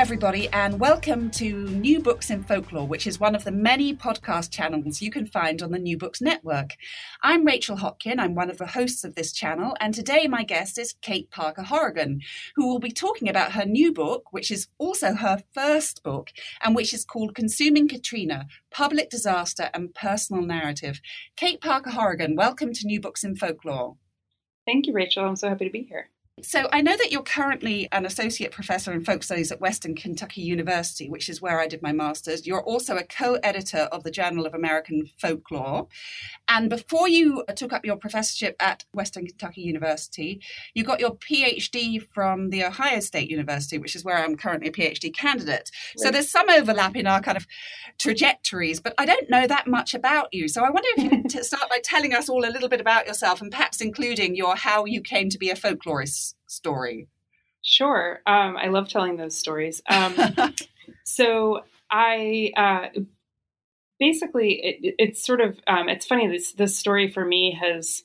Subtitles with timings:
[0.00, 4.50] Everybody, and welcome to New Books in Folklore, which is one of the many podcast
[4.50, 6.70] channels you can find on the New Books Network.
[7.22, 10.78] I'm Rachel Hopkin, I'm one of the hosts of this channel, and today my guest
[10.78, 12.22] is Kate Parker Horrigan,
[12.56, 16.30] who will be talking about her new book, which is also her first book,
[16.64, 21.02] and which is called Consuming Katrina Public Disaster and Personal Narrative.
[21.36, 23.98] Kate Parker Horrigan, welcome to New Books in Folklore.
[24.64, 25.26] Thank you, Rachel.
[25.26, 26.08] I'm so happy to be here.
[26.42, 30.42] So I know that you're currently an associate professor in folk studies at Western Kentucky
[30.42, 32.46] University, which is where I did my master's.
[32.46, 35.88] You're also a co-editor of the Journal of American Folklore.
[36.48, 40.40] And before you took up your professorship at Western Kentucky University,
[40.74, 44.72] you got your PhD from the Ohio State University, which is where I'm currently a
[44.72, 45.70] PhD candidate.
[45.70, 46.04] Right.
[46.04, 47.46] So there's some overlap in our kind of
[47.98, 50.48] trajectories, but I don't know that much about you.
[50.48, 53.06] So I wonder if you could start by telling us all a little bit about
[53.06, 57.08] yourself and perhaps including your how you came to be a folklorist story?
[57.62, 58.20] Sure.
[58.26, 59.82] Um, I love telling those stories.
[59.88, 60.16] Um,
[61.04, 63.00] so I uh,
[63.98, 66.26] basically, it, it's sort of um, it's funny.
[66.26, 68.02] This this story for me has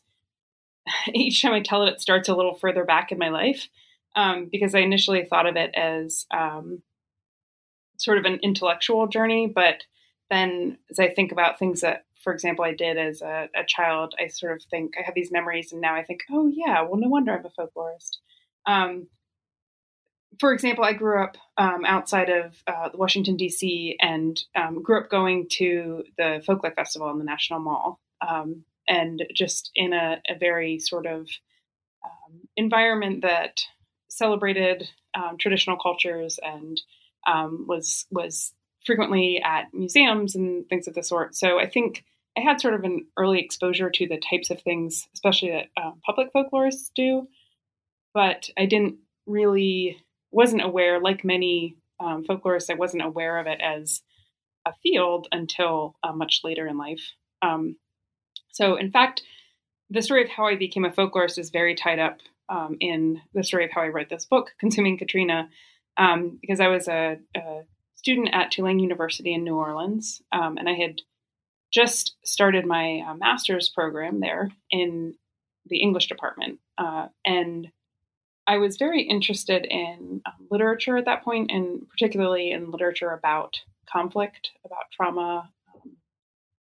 [1.14, 3.68] each time I tell it, it starts a little further back in my life
[4.16, 6.82] um, because I initially thought of it as um,
[7.98, 9.84] sort of an intellectual journey, but
[10.30, 14.16] then as I think about things that for example, I did as a, a, child,
[14.20, 17.00] I sort of think I have these memories, and now I think, oh yeah, well,
[17.00, 18.18] no wonder I'm a folklorist.
[18.66, 19.08] Um,
[20.40, 23.96] for example, I grew up um, outside of uh, Washington D.C.
[24.02, 29.24] and um, grew up going to the Folklife Festival in the National Mall, um, and
[29.32, 31.30] just in a, a very sort of
[32.04, 33.62] um, environment that
[34.10, 36.82] celebrated um, traditional cultures and
[37.68, 38.52] was was
[38.84, 41.36] frequently at museums and things of the sort.
[41.36, 42.04] So I think
[42.38, 45.92] I had sort of an early exposure to the types of things, especially that uh,
[46.06, 47.28] public folklorists do,
[48.14, 49.98] but I didn't really
[50.32, 54.02] wasn't aware, like many um, folklorists, I wasn't aware of it as
[54.66, 57.14] a field until uh, much later in life.
[57.42, 57.78] Um,
[58.52, 59.22] so, in fact,
[59.90, 62.20] the story of how I became a folklorist is very tied up
[62.50, 65.50] um, in the story of how I wrote this book, Consuming Katrina,
[65.98, 67.62] um, because I was a, a,
[67.96, 71.02] student at Tulane University in New Orleans, um, and I had
[71.76, 75.14] just started my uh, master's program there in
[75.66, 76.60] the English department.
[76.78, 77.68] Uh, and
[78.48, 83.60] I was very interested in um, literature at that point, and particularly in literature about
[83.92, 85.92] conflict, about trauma, um,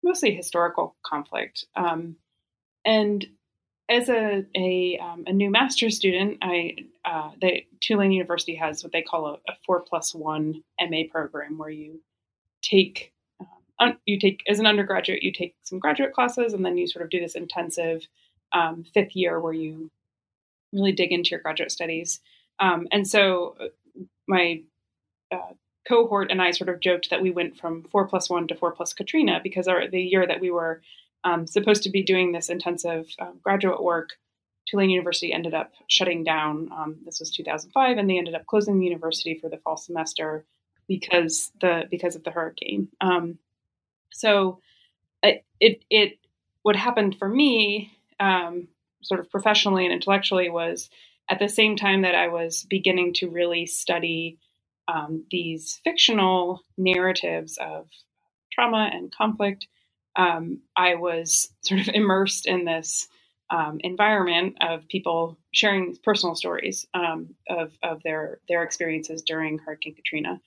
[0.03, 1.67] mostly historical conflict.
[1.77, 2.17] Um,
[2.85, 3.27] and
[3.91, 8.93] as a a, um, a, new master's student, I uh, the Tulane University has what
[8.93, 12.01] they call a, a four plus one MA program, where you
[12.63, 13.13] take
[14.07, 17.11] you take as an undergraduate, you take some graduate classes, and then you sort of
[17.11, 18.07] do this intensive
[18.53, 19.91] um, fifth year where you
[20.73, 22.21] really dig into your graduate studies.
[22.59, 23.67] Um, and so uh,
[24.27, 24.63] my
[25.33, 25.53] uh,
[25.87, 28.73] cohort and I sort of joked that we went from four plus one to four
[28.73, 30.83] plus Katrina because our, the year that we were
[31.25, 34.11] um, supposed to be doing this intensive um, graduate work,
[34.67, 36.69] Tulane University ended up shutting down.
[36.73, 40.45] Um, this was 2005, and they ended up closing the university for the fall semester
[40.89, 42.89] because the because of the hurricane.
[43.01, 43.39] Um,
[44.13, 44.61] so
[45.61, 46.19] it, it,
[46.63, 48.69] what happened for me, um,
[49.03, 50.91] sort of professionally and intellectually, was
[51.31, 54.39] at the same time that I was beginning to really study
[54.89, 57.89] um, these fictional narratives of
[58.53, 59.69] trauma and conflict,
[60.17, 63.09] um, I was sort of immersed in this
[63.51, 69.95] um, environment of people sharing personal stories um, of, of their their experiences during Hurricane
[69.95, 70.41] Katrina.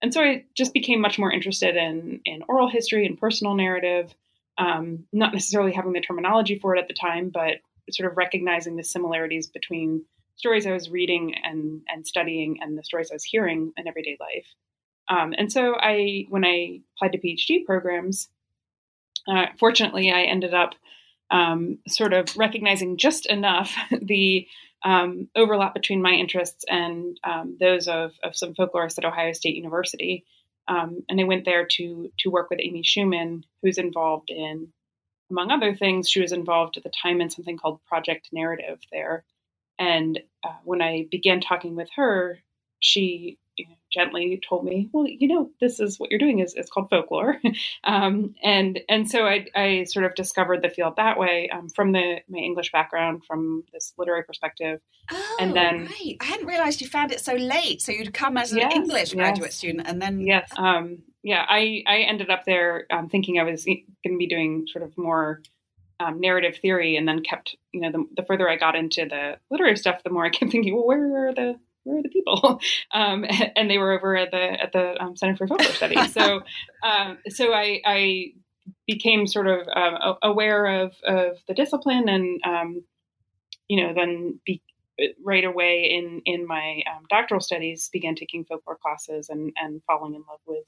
[0.00, 4.14] And so I just became much more interested in in oral history and personal narrative,
[4.58, 7.56] um, not necessarily having the terminology for it at the time, but
[7.90, 10.04] sort of recognizing the similarities between
[10.36, 14.16] stories I was reading and and studying and the stories I was hearing in everyday
[14.20, 14.46] life.
[15.08, 18.28] Um, and so I, when I applied to PhD programs,
[19.26, 20.74] uh, fortunately, I ended up
[21.30, 24.46] um, sort of recognizing just enough the
[24.84, 29.56] um, overlap between my interests and um, those of, of some folklorists at Ohio State
[29.56, 30.24] University.
[30.68, 34.68] Um, and I went there to to work with Amy Shuman, who's involved in,
[35.30, 39.24] among other things, she was involved at the time in something called Project Narrative there.
[39.78, 42.40] and uh, when I began talking with her,
[42.80, 43.38] she
[43.98, 47.40] gently told me, "Well, you know, this is what you're doing is it's called folklore,"
[47.84, 51.92] um, and and so I, I sort of discovered the field that way um, from
[51.92, 54.80] the my English background, from this literary perspective,
[55.10, 56.16] oh, and then right.
[56.20, 57.82] I hadn't realised you found it so late.
[57.82, 59.56] So you'd come as an yes, English graduate yes.
[59.56, 63.64] student, and then yes, um, yeah, I I ended up there um, thinking I was
[63.64, 65.42] going to be doing sort of more
[66.00, 69.38] um, narrative theory, and then kept you know the, the, further I got into the
[69.50, 71.58] literary stuff, the more I kept thinking, well, where are the
[71.88, 72.60] where are the people?
[72.92, 73.24] Um,
[73.56, 76.12] and they were over at the at the um, Center for Folklore Studies.
[76.18, 76.42] So
[76.82, 78.32] um, so I, I
[78.86, 82.84] became sort of um, aware of of the discipline, and um,
[83.68, 84.62] you know then be,
[85.24, 90.22] right away in in my doctoral studies began taking folklore classes and and falling in
[90.28, 90.66] love with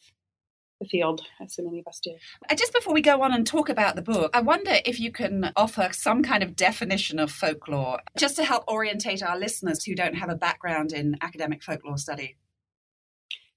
[0.80, 2.12] the field, as so many of us do.
[2.48, 5.12] Uh, just before we go on and talk about the book, I wonder if you
[5.12, 9.94] can offer some kind of definition of folklore, just to help orientate our listeners who
[9.94, 12.36] don't have a background in academic folklore study.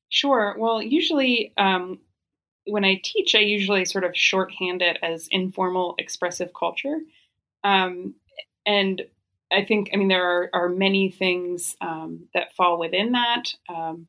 [0.09, 0.55] Sure.
[0.59, 1.99] Well, usually um,
[2.65, 6.99] when I teach, I usually sort of shorthand it as informal expressive culture.
[7.63, 8.15] Um,
[8.65, 9.01] and
[9.51, 13.43] I think, I mean, there are, are many things um, that fall within that.
[13.69, 14.07] Um,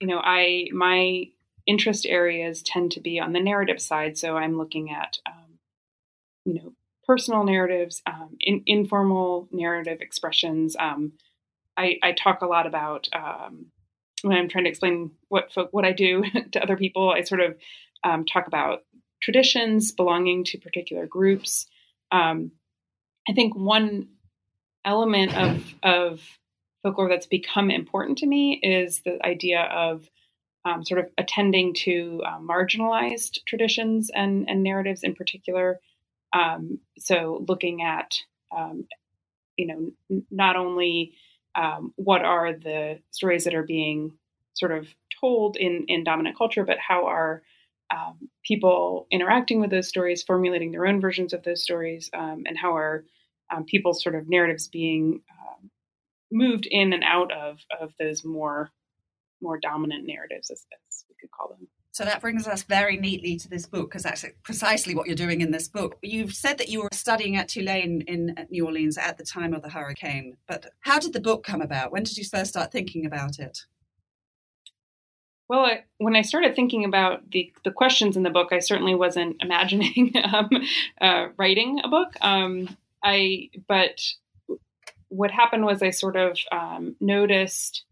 [0.00, 1.24] you know, I, my
[1.66, 4.18] interest areas tend to be on the narrative side.
[4.18, 5.58] So I'm looking at, um,
[6.44, 6.72] you know,
[7.06, 10.76] personal narratives, um, in, informal narrative expressions.
[10.78, 11.12] Um,
[11.76, 13.66] I, I, talk a lot about um,
[14.22, 16.22] when I'm trying to explain what folk, what I do
[16.52, 17.10] to other people.
[17.10, 17.56] I sort of
[18.04, 18.80] um, talk about
[19.22, 21.66] traditions belonging to particular groups.
[22.10, 22.52] Um,
[23.28, 24.08] I think one
[24.84, 26.20] element of of
[26.82, 30.08] folklore that's become important to me is the idea of
[30.64, 35.80] um, sort of attending to uh, marginalized traditions and, and narratives in particular.
[36.32, 38.16] Um, so looking at,
[38.56, 38.86] um,
[39.56, 41.14] you know, n- not only
[41.54, 44.12] um, what are the stories that are being
[44.54, 44.88] sort of
[45.20, 47.42] told in, in dominant culture, but how are
[47.90, 52.74] um, people interacting with those stories, formulating their own versions of those stories, and how
[52.74, 53.04] are
[53.66, 55.20] people's sort of narratives being
[56.32, 58.70] moved in and out of, of those more
[59.42, 61.68] more dominant narratives, as, as we could call them.
[61.92, 65.42] So that brings us very neatly to this book, because that's precisely what you're doing
[65.42, 65.98] in this book.
[66.02, 69.62] You've said that you were studying at Tulane in New Orleans at the time of
[69.62, 71.92] the hurricane, but how did the book come about?
[71.92, 73.66] When did you first start thinking about it?
[75.52, 78.94] Well, I, when I started thinking about the, the questions in the book, I certainly
[78.94, 80.48] wasn't imagining um,
[80.98, 82.14] uh, writing a book.
[82.22, 82.74] Um,
[83.04, 84.00] I, but
[85.08, 87.84] what happened was I sort of um, noticed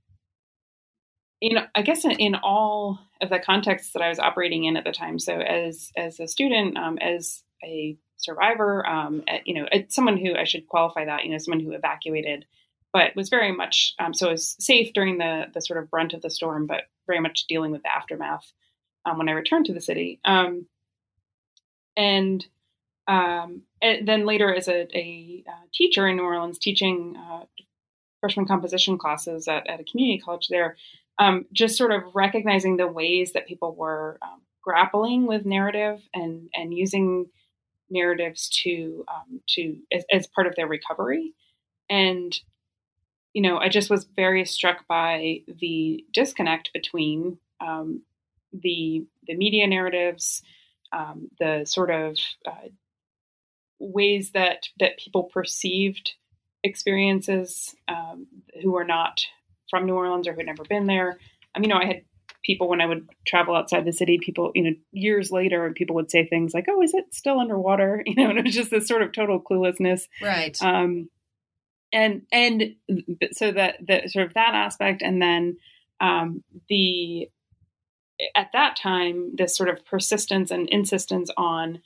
[1.42, 4.84] know, I guess in, in, all of the contexts that I was operating in at
[4.84, 5.18] the time.
[5.18, 10.44] So as as a student, um, as a survivor, um, you know, someone who I
[10.44, 12.44] should qualify that, you know, someone who evacuated,
[12.92, 16.22] but was very much um, so was safe during the the sort of brunt of
[16.22, 18.52] the storm, but very much dealing with the aftermath
[19.06, 20.20] um, when I returned to the city.
[20.24, 20.66] Um,
[21.96, 22.46] and,
[23.08, 23.62] and, um,
[24.06, 27.44] then later as a, a, uh, teacher in New Orleans, teaching uh,
[28.20, 30.76] freshman composition classes at, at a community college there
[31.20, 36.48] um, just sort of recognizing the ways that people were um, grappling with narrative and
[36.54, 37.26] and using
[37.90, 41.32] narratives to um, to as, as, part of their recovery.
[41.88, 42.38] And
[43.32, 48.02] you know i just was very struck by the disconnect between um,
[48.52, 50.42] the the media narratives
[50.92, 52.16] um, the sort of
[52.46, 52.68] uh,
[53.78, 56.14] ways that that people perceived
[56.62, 58.26] experiences um,
[58.62, 59.24] who were not
[59.70, 61.18] from New Orleans or who had never been there.
[61.54, 62.02] I mean, you know, I had
[62.44, 66.10] people when I would travel outside the city, people, you know, years later, people would
[66.10, 68.88] say things like, "Oh, is it still underwater?" You know, and it was just this
[68.88, 70.60] sort of total cluelessness, right?
[70.62, 71.08] Um,
[71.92, 72.74] and and
[73.32, 75.56] so that that sort of that aspect, and then
[76.00, 77.28] um, the
[78.34, 81.80] at that time, this sort of persistence and insistence on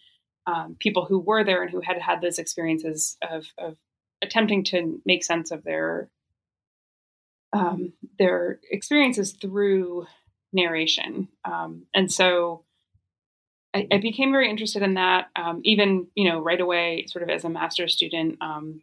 [0.47, 3.77] um, people who were there and who had had those experiences of, of
[4.23, 6.09] attempting to make sense of their
[7.55, 10.07] um, their experiences through
[10.53, 11.29] narration.
[11.45, 12.65] Um, and so
[13.73, 15.29] I, I, became very interested in that.
[15.37, 18.83] Um, even, you know, right away, sort of as a master's student, um,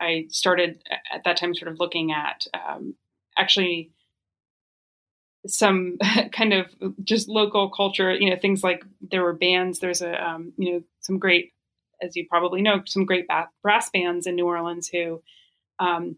[0.00, 0.82] I started
[1.12, 2.94] at that time sort of looking at um,
[3.36, 3.92] actually
[5.46, 5.98] some
[6.32, 10.52] kind of just local culture, you know, things like there were bands, there's a, um,
[10.56, 11.52] you know, some great,
[12.02, 13.26] as you probably know, some great
[13.62, 15.22] brass bands in New Orleans who,
[15.78, 16.16] um,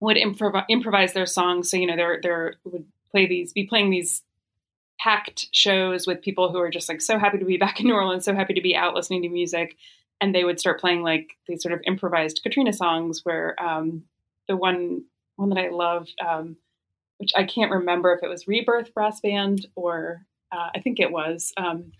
[0.00, 1.70] would improv- improvise their songs.
[1.70, 4.22] So you know, they're they would play these, be playing these
[5.00, 7.94] packed shows with people who are just like so happy to be back in New
[7.94, 9.76] Orleans, so happy to be out listening to music,
[10.20, 13.54] and they would start playing like these sort of improvised Katrina songs where.
[13.62, 14.04] Um,
[14.48, 15.04] the one
[15.36, 16.56] one that I love, um,
[17.18, 21.12] which I can't remember if it was Rebirth Brass Band or uh, I think it
[21.12, 21.52] was.
[21.56, 21.92] Um,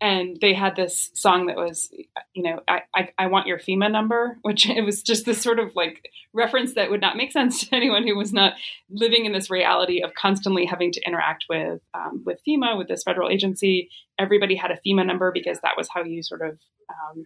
[0.00, 1.90] and they had this song that was,
[2.34, 5.58] you know, I, I, I, want your FEMA number, which it was just this sort
[5.58, 8.54] of like reference that would not make sense to anyone who was not
[8.90, 13.02] living in this reality of constantly having to interact with um, with FEMA, with this
[13.02, 13.88] federal agency.
[14.18, 16.58] Everybody had a FEMA number because that was how you sort of
[16.90, 17.24] um,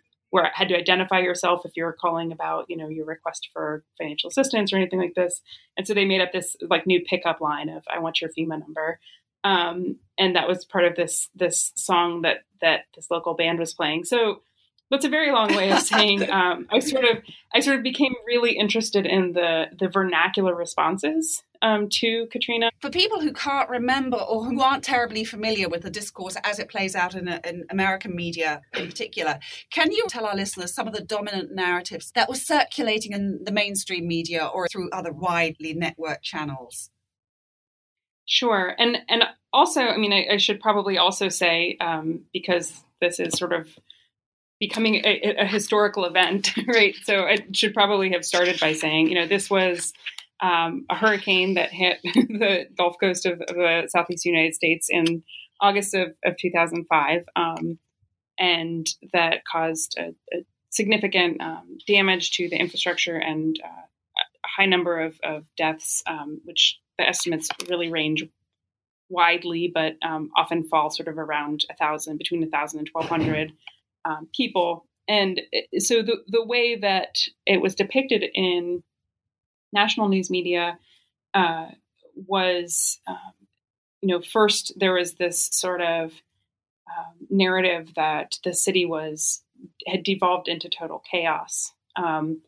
[0.54, 4.28] had to identify yourself if you were calling about, you know, your request for financial
[4.28, 5.40] assistance or anything like this.
[5.76, 8.60] And so they made up this like new pickup line of "I want your FEMA
[8.60, 9.00] number."
[9.44, 13.74] Um, and that was part of this this song that that this local band was
[13.74, 14.04] playing.
[14.04, 14.42] So
[14.90, 17.18] that's a very long way of saying um, I sort of
[17.54, 22.70] I sort of became really interested in the the vernacular responses um, to Katrina.
[22.80, 26.68] For people who can't remember or who aren't terribly familiar with the discourse as it
[26.68, 29.38] plays out in, a, in American media in particular,
[29.70, 33.52] can you tell our listeners some of the dominant narratives that were circulating in the
[33.52, 36.90] mainstream media or through other widely networked channels?
[38.30, 43.18] Sure, and and also, I mean, I, I should probably also say um, because this
[43.18, 43.68] is sort of
[44.60, 46.94] becoming a, a, historical event, right?
[47.02, 49.92] So I should probably have started by saying, you know, this was
[50.40, 55.24] um, a hurricane that hit the Gulf Coast of, of, the southeast United States in
[55.60, 57.80] August of, of 2005, um,
[58.38, 63.86] and that caused a, a significant um, damage to the infrastructure and uh,
[64.44, 68.24] a high number of, of deaths, um, which the estimates really range
[69.08, 73.08] widely, but um, often fall sort of around a thousand, between a thousand and twelve
[73.08, 73.52] hundred
[74.04, 74.86] um, people.
[75.08, 75.40] And
[75.78, 78.82] so the the way that it was depicted in
[79.72, 80.78] national news media
[81.34, 81.68] uh,
[82.14, 83.34] was, um,
[84.02, 86.12] you know, first there was this sort of
[86.86, 89.42] um, narrative that the city was
[89.86, 91.72] had devolved into total chaos.
[91.96, 92.42] Um,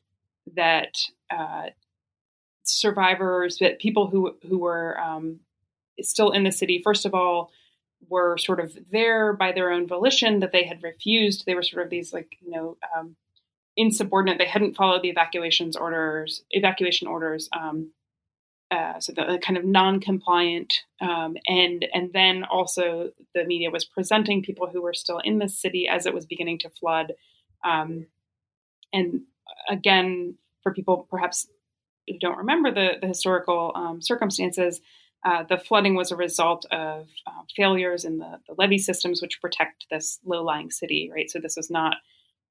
[0.57, 0.95] that
[1.31, 1.67] uh,
[2.65, 5.41] survivors, but people who who were um,
[6.01, 7.51] still in the city, first of all,
[8.09, 11.45] were sort of there by their own volition that they had refused.
[11.47, 13.17] They were sort of these like you know um,
[13.77, 14.39] insubordinate.
[14.39, 17.49] They hadn't followed the evacuations orders, evacuation orders.
[17.59, 17.93] Um,
[18.71, 23.85] uh, so the, the, kind of non-compliant, um, and and then also the media was
[23.85, 27.13] presenting people who were still in the city as it was beginning to flood,
[27.65, 28.07] um,
[28.93, 29.21] and
[29.69, 31.49] again for people perhaps
[32.09, 34.81] who don't remember the the historical um, circumstances,
[35.25, 39.41] uh, the flooding was a result of uh, failures in the, the, levee systems, which
[39.41, 41.31] protect this low-lying city, right?
[41.31, 41.97] So this was not,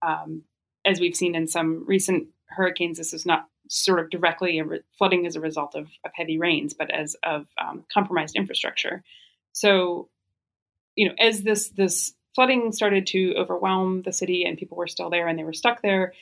[0.02, 0.44] um,
[0.86, 5.26] as we've seen in some recent hurricanes, this is not sort of directly re- flooding
[5.26, 9.04] as a result of, of, heavy rains, but as of um, compromised infrastructure.
[9.52, 10.10] So,
[10.96, 15.10] you know, as this this flooding started to overwhelm the city and people were still
[15.10, 16.14] there and they were stuck there,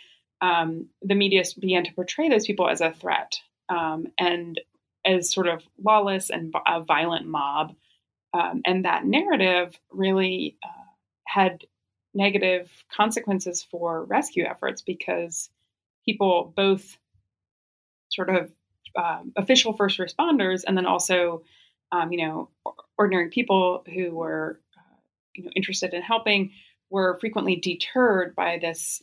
[0.42, 3.40] um, the media began to portray those people as a threat.
[3.70, 4.60] Um, and
[5.06, 7.74] as sort of lawless and a violent mob.
[8.34, 10.86] Um, and that narrative really uh,
[11.26, 11.64] had
[12.14, 15.50] negative consequences for rescue efforts because
[16.06, 16.98] people, both
[18.10, 18.52] sort of
[18.98, 21.44] um, official first responders and then also,
[21.92, 22.50] um, you know,
[22.98, 24.96] ordinary people who were, uh,
[25.36, 26.52] you know, interested in helping,
[26.90, 29.02] were frequently deterred by this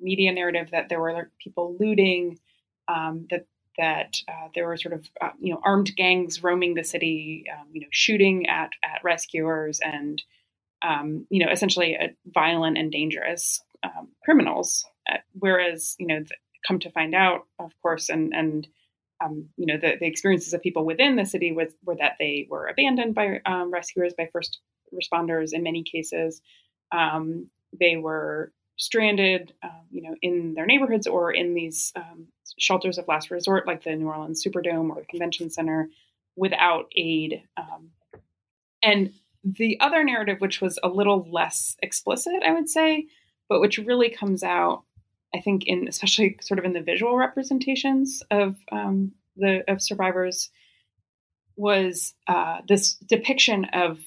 [0.00, 2.38] media narrative that there were people looting,
[2.88, 3.46] um, that
[3.78, 7.66] that uh, there were sort of uh, you know armed gangs roaming the city, um,
[7.72, 10.22] you know shooting at at rescuers and
[10.82, 14.84] um, you know essentially violent and dangerous um, criminals.
[15.10, 16.22] Uh, whereas you know
[16.66, 18.66] come to find out, of course, and and
[19.24, 22.46] um, you know the, the experiences of people within the city was were that they
[22.50, 24.58] were abandoned by um, rescuers by first
[24.92, 26.42] responders in many cases.
[27.78, 33.08] They were stranded, um, you know, in their neighborhoods or in these um, shelters of
[33.08, 35.90] last resort, like the New Orleans Superdome or the Convention Center,
[36.36, 37.42] without aid.
[37.56, 37.90] Um,
[38.82, 39.12] and
[39.44, 43.06] the other narrative, which was a little less explicit, I would say,
[43.48, 44.84] but which really comes out,
[45.34, 50.50] I think, in especially sort of in the visual representations of um, the of survivors,
[51.56, 53.98] was uh, this depiction of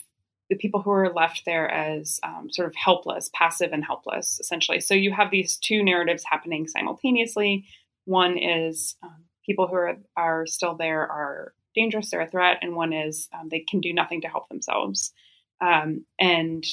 [0.51, 4.81] the people who are left there as um, sort of helpless, passive and helpless, essentially.
[4.81, 7.63] So you have these two narratives happening simultaneously.
[8.03, 12.75] One is um, people who are, are still there are dangerous, they're a threat, and
[12.75, 15.13] one is um, they can do nothing to help themselves.
[15.61, 16.65] Um, and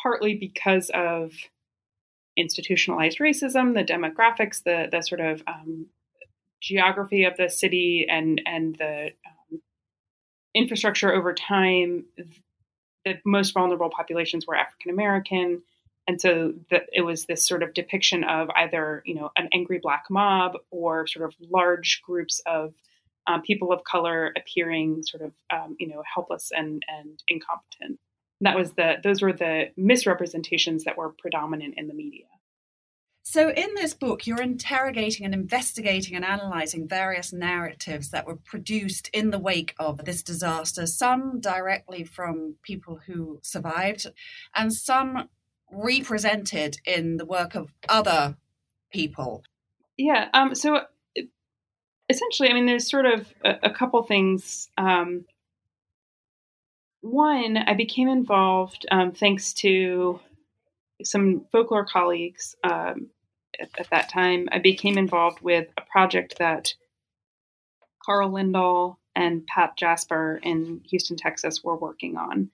[0.00, 1.32] partly because of
[2.36, 5.86] institutionalized racism, the demographics, the the sort of um,
[6.62, 9.60] geography of the city, and and the um,
[10.54, 12.04] infrastructure over time,
[13.04, 15.62] the most vulnerable populations were African American,
[16.06, 19.78] and so the, it was this sort of depiction of either you know an angry
[19.82, 22.74] black mob or sort of large groups of
[23.26, 27.98] um, people of color appearing sort of um, you know helpless and and incompetent.
[28.40, 32.26] And that was the those were the misrepresentations that were predominant in the media.
[33.26, 39.08] So, in this book, you're interrogating and investigating and analyzing various narratives that were produced
[39.14, 44.06] in the wake of this disaster, some directly from people who survived,
[44.54, 45.30] and some
[45.72, 48.36] represented in the work of other
[48.92, 49.42] people.
[49.96, 50.28] Yeah.
[50.34, 50.82] Um, so,
[52.10, 54.68] essentially, I mean, there's sort of a, a couple things.
[54.76, 55.24] Um,
[57.00, 60.20] one, I became involved um, thanks to
[61.04, 63.08] some folklore colleagues um,
[63.60, 64.48] at, at, that time.
[64.52, 66.74] I became involved with a project that
[68.04, 72.50] Carl Lindahl and Pat Jasper in Houston, Texas were working on.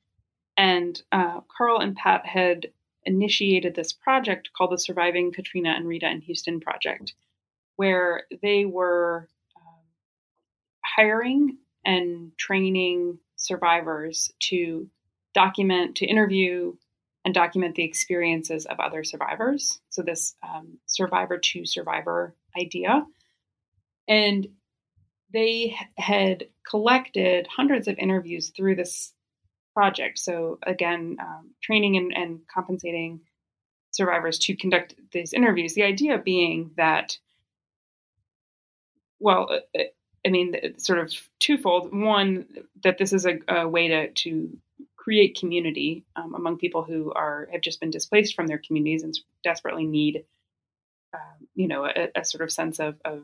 [0.57, 2.66] And uh, Carl and Pat had
[3.04, 7.14] initiated this project called the Surviving Katrina and Rita in Houston Project,
[7.76, 9.85] where they were um,
[10.85, 14.88] hiring and training survivors to
[15.33, 16.75] document, to interview,
[17.25, 19.81] and document the experiences of other survivors.
[19.91, 23.05] So, this um, survivor to survivor idea.
[24.09, 24.49] And
[25.33, 29.12] they had collected hundreds of interviews through this
[29.75, 30.19] project.
[30.19, 33.21] So, again, um, training and, and compensating
[33.91, 35.75] survivors to conduct these interviews.
[35.75, 37.19] The idea being that,
[39.19, 39.85] well, uh, uh,
[40.27, 41.95] I mean, sort of twofold.
[41.95, 42.47] One,
[42.83, 44.59] that this is a, a way to, to
[45.00, 49.19] create community um, among people who are have just been displaced from their communities and
[49.42, 50.25] desperately need,
[51.14, 53.23] um, you know, a, a, sort of sense of, of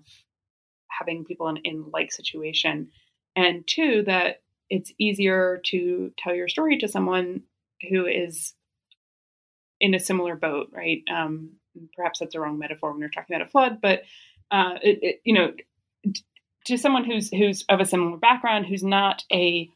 [0.88, 2.88] having people in, in like situation,
[3.36, 4.40] and two that
[4.70, 7.42] it's easier to tell your story to someone
[7.90, 8.54] who is
[9.78, 11.02] in a similar boat, right?
[11.14, 11.50] Um,
[11.94, 14.02] perhaps that's a wrong metaphor when you're talking about a flood, but
[14.50, 15.52] uh, it, it, you know,
[16.64, 19.68] to someone who's who's of a similar background, who's not a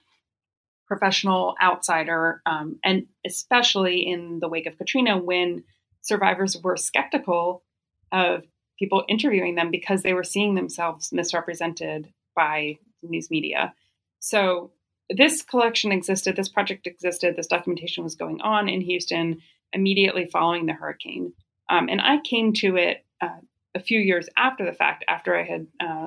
[0.90, 5.62] professional outsider, um, and especially in the wake of Katrina, when
[6.02, 7.62] survivors were skeptical
[8.10, 8.42] of
[8.76, 13.72] people interviewing them because they were seeing themselves misrepresented by news media.
[14.18, 14.72] So
[15.08, 19.38] this collection existed, this project existed, this documentation was going on in Houston
[19.72, 21.32] immediately following the hurricane.
[21.68, 23.38] Um, and I came to it uh,
[23.76, 26.06] a few years after the fact, after I had uh,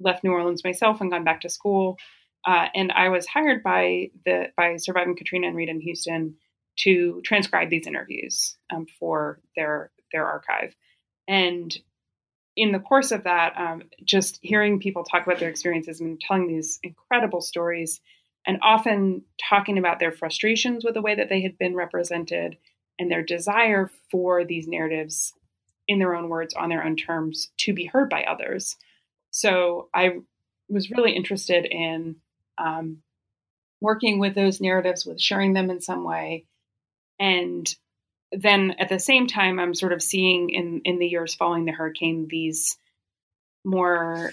[0.00, 1.98] left New Orleans myself and gone back to school.
[2.46, 6.36] Uh, and I was hired by the by Surviving Katrina and Rita in Houston
[6.78, 10.74] to transcribe these interviews um, for their their archive.
[11.26, 11.76] And
[12.56, 16.46] in the course of that, um, just hearing people talk about their experiences and telling
[16.46, 18.00] these incredible stories
[18.46, 22.56] and often talking about their frustrations with the way that they had been represented
[22.98, 25.34] and their desire for these narratives
[25.88, 28.76] in their own words on their own terms to be heard by others
[29.30, 30.10] so i
[30.68, 32.16] was really interested in
[32.58, 32.98] um,
[33.80, 36.44] working with those narratives with sharing them in some way
[37.18, 37.74] and
[38.32, 41.72] then at the same time i'm sort of seeing in in the years following the
[41.72, 42.76] hurricane these
[43.64, 44.32] more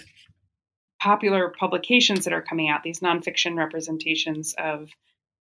[1.04, 4.88] popular publications that are coming out, these nonfiction representations of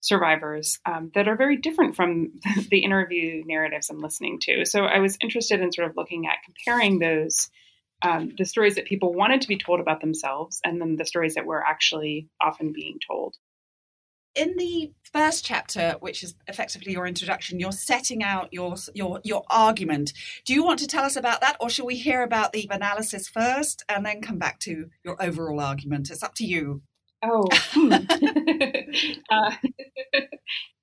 [0.01, 2.33] survivors um, that are very different from
[2.71, 4.64] the interview narratives I'm listening to.
[4.64, 7.51] So I was interested in sort of looking at comparing those.
[8.03, 11.35] Um, the stories that people wanted to be told about themselves, and then the stories
[11.35, 13.37] that were actually often being told
[14.35, 19.45] in the first chapter, which is effectively your introduction, you're setting out your your your
[19.51, 20.13] argument.
[20.45, 23.29] Do you want to tell us about that, or shall we hear about the analysis
[23.29, 26.11] first and then come back to your overall argument?
[26.11, 26.83] It's up to you.
[27.23, 27.93] Oh, hmm.
[29.31, 29.57] uh,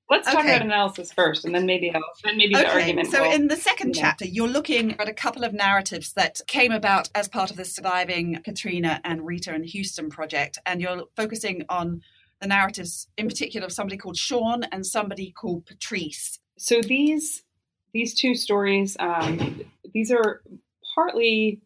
[0.10, 0.56] let's talk okay.
[0.56, 2.64] about analysis first, and then maybe I'll, then maybe okay.
[2.64, 3.12] the argument.
[3.12, 4.02] So, will, in the second yeah.
[4.02, 7.66] chapter, you're looking at a couple of narratives that came about as part of the
[7.66, 12.02] surviving Katrina and Rita and Houston project, and you're focusing on
[12.42, 16.40] the narratives, in particular, of somebody called Sean and somebody called Patrice.
[16.58, 17.44] So these
[17.94, 19.62] these two stories, um,
[19.94, 20.42] these are
[20.94, 21.62] partly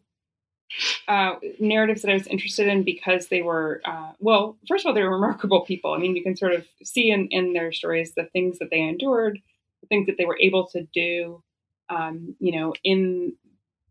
[1.08, 4.94] uh, narratives that I was interested in because they were, uh, well, first of all,
[4.94, 5.92] they were remarkable people.
[5.92, 8.80] I mean, you can sort of see in, in their stories the things that they
[8.80, 9.38] endured,
[9.80, 11.42] the things that they were able to do,
[11.88, 13.34] um, you know, in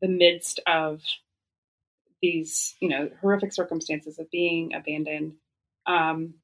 [0.01, 1.01] the midst of
[2.21, 5.33] these, you know, horrific circumstances of being abandoned.
[5.85, 6.35] Um,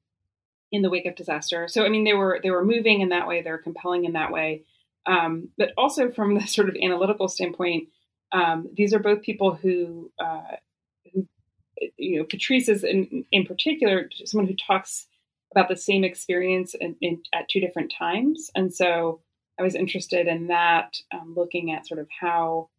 [0.71, 1.67] in the wake of disaster.
[1.67, 3.41] So I mean, they were they were moving in that way.
[3.41, 4.63] They're compelling in that way.
[5.05, 7.89] Um, but also from the sort of analytical standpoint,
[8.31, 10.57] um, these are both people who, uh,
[11.13, 11.27] who
[11.97, 15.07] you know, Patrice is in, in particular someone who talks
[15.51, 19.21] about the same experience in, in, at two different times, and so
[19.59, 22.69] I was interested in that, um, looking at sort of how,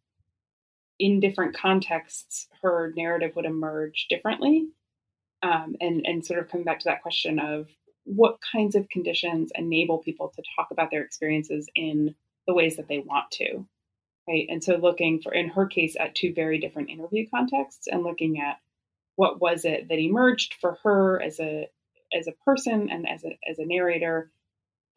[0.97, 4.67] in different contexts, her narrative would emerge differently,
[5.41, 7.69] um, and and sort of coming back to that question of
[8.05, 12.15] what kinds of conditions enable people to talk about their experiences in
[12.47, 13.65] the ways that they want to,
[14.29, 14.45] right?
[14.49, 18.39] And so looking for, in her case, at two very different interview contexts, and looking
[18.39, 18.59] at
[19.15, 21.67] what was it that emerged for her as a
[22.13, 24.31] as a person and as a as a narrator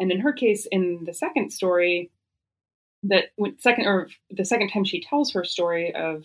[0.03, 2.11] and in her case, in the second story,
[3.05, 3.27] that
[3.59, 6.25] second or the second time she tells her story of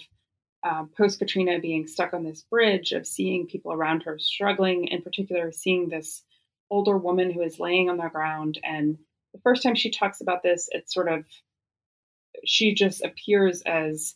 [0.64, 5.04] uh, post Katrina being stuck on this bridge, of seeing people around her struggling, in
[5.04, 6.24] particular, seeing this
[6.72, 8.60] older woman who is laying on the ground.
[8.64, 8.98] And
[9.34, 11.26] the first time she talks about this, it's sort of
[12.46, 14.16] she just appears as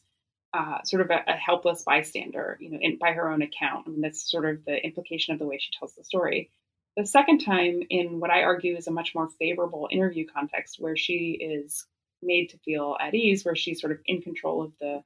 [0.53, 3.85] uh, sort of a, a, helpless bystander, you know, in, by her own account.
[3.87, 6.51] I mean, that's sort of the implication of the way she tells the story.
[6.97, 10.97] The second time, in what I argue is a much more favorable interview context, where
[10.97, 11.85] she is
[12.21, 15.03] made to feel at ease, where she's sort of in control of the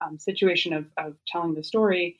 [0.00, 2.18] um, situation of, of telling the story,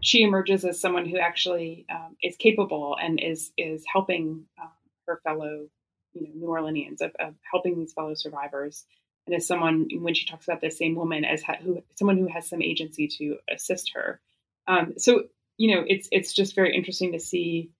[0.00, 4.70] she emerges as someone who actually um, is capable and is is helping um,
[5.06, 5.66] her fellow,
[6.12, 8.84] you know, New Orleanians of, of, helping these fellow survivors,
[9.26, 12.28] and as someone when she talks about the same woman as ha- who someone who
[12.28, 14.20] has some agency to assist her.
[14.66, 15.24] Um, so
[15.56, 17.70] you know, it's it's just very interesting to see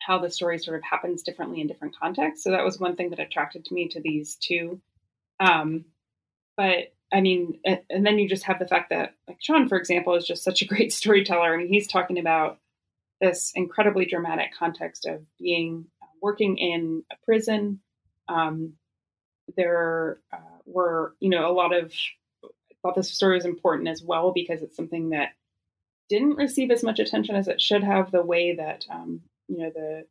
[0.00, 2.44] how the story sort of happens differently in different contexts.
[2.44, 4.80] So that was one thing that attracted to me to these two.
[5.40, 5.84] Um,
[6.56, 10.14] but I mean, and then you just have the fact that, like Sean, for example,
[10.14, 11.54] is just such a great storyteller.
[11.54, 12.58] I mean, he's talking about
[13.20, 17.80] this incredibly dramatic context of being uh, working in a prison.
[18.28, 18.74] Um,
[19.56, 21.92] there uh, were, you know, a lot of
[22.82, 25.30] thought this story was important as well because it's something that
[26.08, 28.10] didn't receive as much attention as it should have.
[28.10, 30.06] The way that um, you know the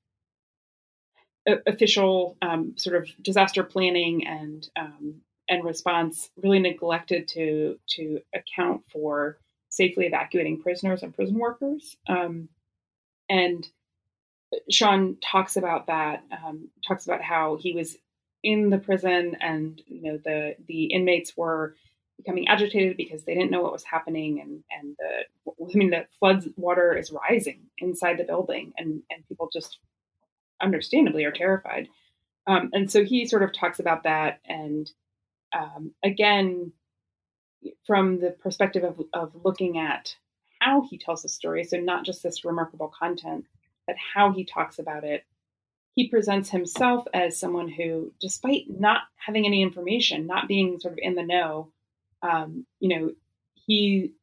[1.66, 8.84] official um, sort of disaster planning and um, and response really neglected to to account
[8.92, 9.38] for
[9.70, 11.96] safely evacuating prisoners and prison workers.
[12.08, 12.50] Um,
[13.30, 13.68] and
[14.70, 16.24] Sean talks about that.
[16.32, 17.98] Um, talks about how he was
[18.44, 21.76] in the prison, and you know the the inmates were
[22.18, 26.06] becoming agitated because they didn't know what was happening and and the I mean the
[26.20, 29.80] floods water is rising inside the building and and people just
[30.62, 31.88] understandably are terrified.
[32.48, 34.90] Um, and so he sort of talks about that and
[35.54, 36.72] um, again
[37.86, 40.16] from the perspective of, of looking at
[40.60, 43.46] how he tells the story so not just this remarkable content
[43.86, 45.24] but how he talks about it
[45.98, 51.00] he presents himself as someone who despite not having any information not being sort of
[51.02, 51.70] in the know
[52.22, 53.12] um, you know,
[53.54, 54.14] he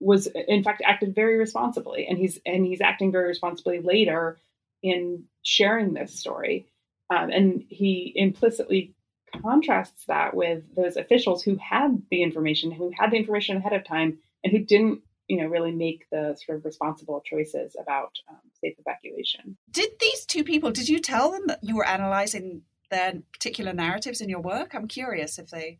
[0.00, 4.38] was in fact acted very responsibly, and he's and he's acting very responsibly later
[4.82, 6.66] in sharing this story,
[7.10, 8.94] um, and he implicitly
[9.40, 13.84] contrasts that with those officials who had the information, who had the information ahead of
[13.84, 18.36] time, and who didn't you know really make the sort of responsible choices about um,
[18.60, 23.14] safe evacuation did these two people did you tell them that you were analyzing their
[23.32, 25.78] particular narratives in your work i'm curious if they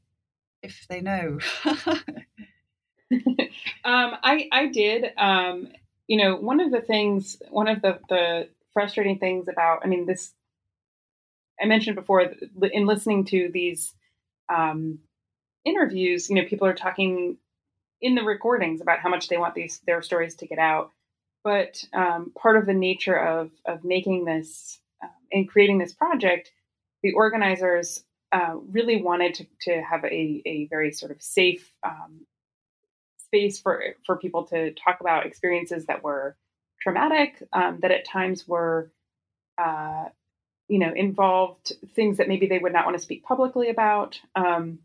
[0.62, 1.38] if they know?
[1.64, 2.09] um,
[3.85, 5.12] I I did.
[5.16, 5.68] Um,
[6.07, 10.07] you know, one of the things, one of the the frustrating things about, I mean,
[10.07, 10.33] this
[11.61, 12.33] I mentioned before
[12.72, 13.92] in listening to these
[14.48, 15.00] um,
[15.64, 16.31] interviews.
[16.31, 17.37] You know, people are talking
[18.03, 20.91] in the recordings about how much they want these their stories to get out.
[21.45, 26.53] But um, part of the nature of of making this um, and creating this project,
[27.03, 32.27] the organizers uh, really wanted to, to have a, a very sort of safe um,
[33.19, 36.37] space for for people to talk about experiences that were
[36.81, 38.91] traumatic, um, that at times were,
[39.59, 40.07] uh,
[40.69, 44.81] you know, involved things that maybe they would not want to speak publicly about, um,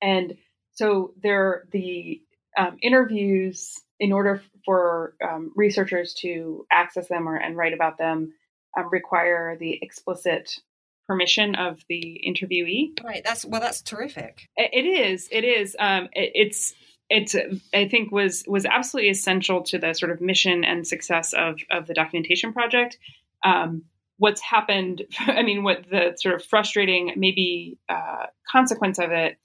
[0.00, 0.36] and
[0.80, 2.22] so there the
[2.56, 8.32] um, interviews in order for um, researchers to access them or and write about them
[8.78, 10.58] um, require the explicit
[11.06, 12.98] permission of the interviewee.
[13.04, 13.22] Right.
[13.22, 13.60] That's well.
[13.60, 14.48] That's terrific.
[14.56, 15.28] it is.
[15.30, 15.76] It is.
[15.78, 16.74] Um, it, it's.
[17.10, 17.36] It's.
[17.74, 21.88] I think was was absolutely essential to the sort of mission and success of of
[21.88, 22.96] the documentation project.
[23.44, 23.82] Um,
[24.16, 25.02] what's happened?
[25.18, 29.36] I mean, what the sort of frustrating maybe uh, consequence of it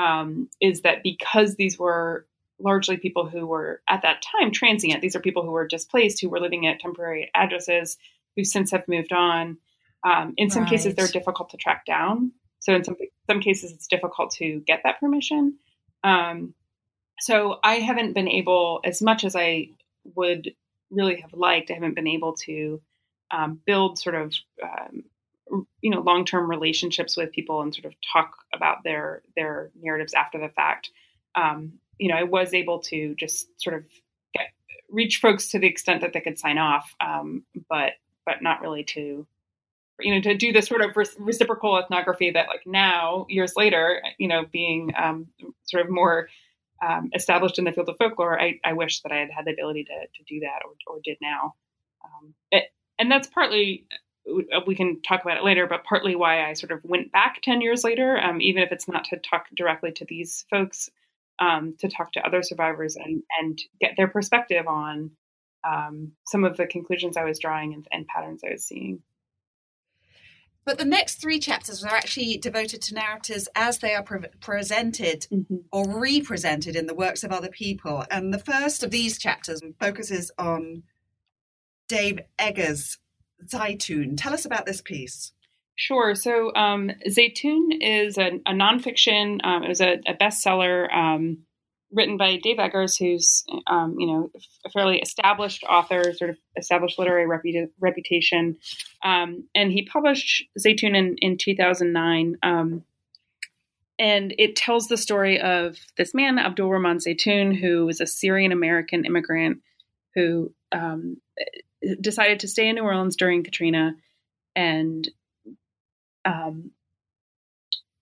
[0.00, 2.26] um, is that because these were
[2.58, 5.02] largely people who were at that time transient.
[5.02, 7.98] These are people who were displaced, who were living at temporary addresses,
[8.36, 9.58] who since have moved on.
[10.04, 10.70] Um, in some right.
[10.70, 12.32] cases, they're difficult to track down.
[12.60, 12.96] So in some
[13.28, 15.58] some cases, it's difficult to get that permission.
[16.02, 16.54] Um,
[17.20, 19.70] so I haven't been able, as much as I
[20.14, 20.54] would
[20.90, 22.80] really have liked, I haven't been able to
[23.30, 25.04] um, build sort of um,
[25.80, 30.14] you know long term relationships with people and sort of talk about their their narratives
[30.14, 30.90] after the fact.
[31.34, 33.84] Um, you know, I was able to just sort of
[34.34, 34.48] get,
[34.88, 37.92] reach folks to the extent that they could sign off, um, but
[38.24, 39.26] but not really to
[40.00, 44.28] you know to do the sort of reciprocal ethnography that like now years later you
[44.28, 45.26] know being um,
[45.64, 46.28] sort of more
[46.86, 49.52] um, established in the field of folklore I, I, wish that i had had the
[49.52, 51.54] ability to, to do that or, or did now
[52.04, 52.64] um, it,
[52.98, 53.86] and that's partly
[54.66, 57.60] we can talk about it later but partly why i sort of went back 10
[57.60, 60.90] years later um, even if it's not to talk directly to these folks
[61.38, 65.10] um, to talk to other survivors and, and get their perspective on
[65.64, 69.02] um, some of the conclusions i was drawing and, and patterns i was seeing
[70.66, 75.26] but the next three chapters are actually devoted to narratives as they are pre- presented
[75.32, 75.56] mm-hmm.
[75.72, 78.04] or represented in the works of other people.
[78.10, 80.82] And the first of these chapters focuses on
[81.88, 82.98] Dave Eggers'
[83.46, 84.16] Zeitoun.
[84.16, 85.32] Tell us about this piece.
[85.76, 86.14] Sure.
[86.14, 89.44] So, um, Zeitoun is a, a nonfiction.
[89.44, 90.94] Um, it was a, a bestseller.
[90.94, 91.38] Um,
[91.92, 94.30] written by Dave Eggers, who's um, you know
[94.64, 98.58] a fairly established author, sort of established literary reputa- reputation,
[99.04, 102.36] um, and he published Zeitoun in, in 2009.
[102.42, 102.84] Um,
[103.98, 108.50] and it tells the story of this man, Abdul Rahman Zeitoun, who was a Syrian
[108.50, 109.58] American immigrant
[110.14, 111.16] who um,
[112.00, 113.94] decided to stay in New Orleans during Katrina,
[114.54, 115.08] and
[116.24, 116.70] um,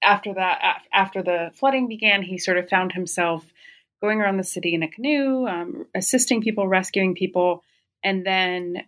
[0.02, 3.44] after that, after the flooding began, he sort of found himself
[4.00, 7.64] going around the city in a canoe, um, assisting people, rescuing people,
[8.04, 8.84] and then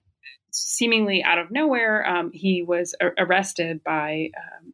[0.52, 4.72] seemingly out of nowhere, um, he was a- arrested by um,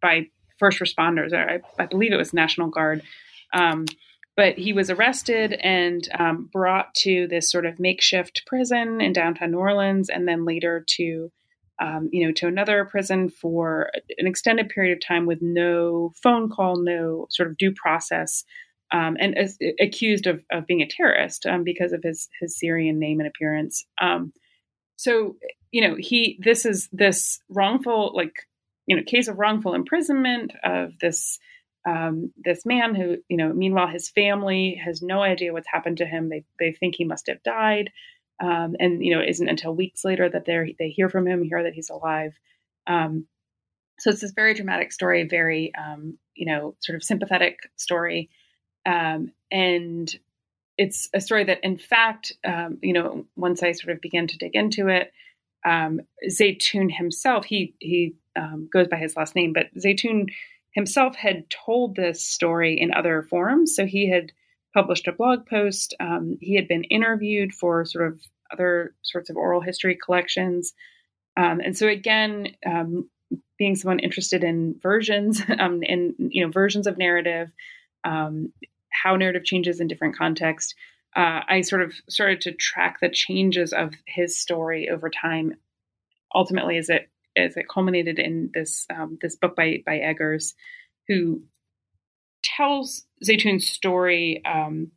[0.00, 0.26] by
[0.58, 1.32] first responders.
[1.32, 3.02] I, I, believe it was National Guard.
[4.36, 9.52] But he was arrested and um, brought to this sort of makeshift prison in downtown
[9.52, 11.30] New Orleans, and then later to,
[11.80, 16.50] um, you know, to another prison for an extended period of time with no phone
[16.50, 18.44] call, no sort of due process
[18.94, 22.98] um, and is accused of, of being a terrorist um, because of his his Syrian
[22.98, 23.84] name and appearance.
[24.00, 24.32] Um,
[24.96, 25.36] so
[25.72, 28.34] you know he this is this wrongful like
[28.86, 31.38] you know case of wrongful imprisonment of this
[31.86, 36.06] um, this man who you know meanwhile his family has no idea what's happened to
[36.06, 36.28] him.
[36.28, 37.90] They they think he must have died,
[38.42, 41.42] um, and you know it isn't until weeks later that they they hear from him,
[41.42, 42.38] hear that he's alive.
[42.86, 43.26] Um,
[43.98, 45.72] so it's this very dramatic story, very
[46.34, 48.30] you know sort of sympathetic story.
[48.86, 50.14] Um, and
[50.76, 54.38] it's a story that, in fact, um, you know, once I sort of began to
[54.38, 55.12] dig into it,
[55.64, 60.26] um, Zeitoun himself, he he um, goes by his last name, but Zeitoun
[60.74, 63.74] himself had told this story in other forums.
[63.74, 64.32] So he had
[64.74, 65.94] published a blog post.
[66.00, 68.20] Um, he had been interviewed for sort of
[68.52, 70.74] other sorts of oral history collections.
[71.36, 73.08] Um, and so again, um,
[73.58, 77.50] being someone interested in versions um, and you know versions of narrative,
[78.04, 78.52] um,
[78.90, 80.74] how narrative changes in different contexts.
[81.16, 85.54] Uh, I sort of started to track the changes of his story over time.
[86.34, 90.54] Ultimately, as it as it culminated in this um, this book by by Eggers,
[91.08, 91.42] who
[92.42, 94.92] tells Zeitoun's story um,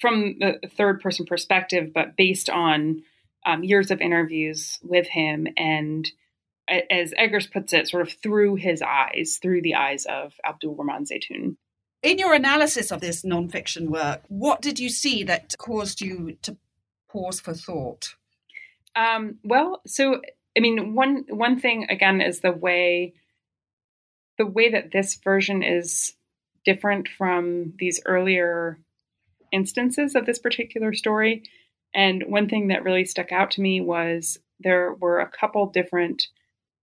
[0.00, 3.02] from the third person perspective, but based on
[3.44, 6.10] um, years of interviews with him and
[6.68, 11.04] as Eggers puts it, sort of through his eyes, through the eyes of Abdul Rahman
[11.04, 11.56] Zeitoun.
[12.02, 16.56] In your analysis of this nonfiction work, what did you see that caused you to
[17.10, 18.14] pause for thought?
[18.96, 20.20] Um, well, so
[20.56, 23.14] I mean, one one thing again is the way
[24.38, 26.14] the way that this version is
[26.64, 28.78] different from these earlier
[29.52, 31.42] instances of this particular story.
[31.94, 36.28] And one thing that really stuck out to me was there were a couple different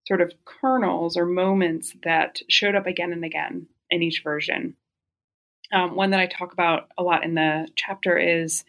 [0.05, 4.75] sort of kernels or moments that showed up again and again in each version.
[5.71, 8.63] Um, one that I talk about a lot in the chapter is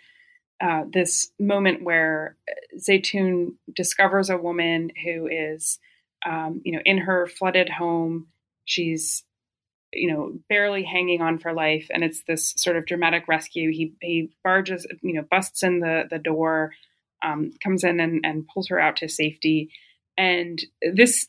[0.61, 2.37] uh, this moment where
[2.79, 5.79] Zeitoun discovers a woman who is,
[6.27, 8.27] um, you know, in her flooded home.
[8.67, 9.25] She's,
[9.93, 13.73] you know, barely hanging on for life, and it's this sort of dramatic rescue.
[13.73, 16.73] He he barges, you know, busts in the the door,
[17.23, 19.71] um, comes in and, and pulls her out to safety,
[20.19, 21.27] and this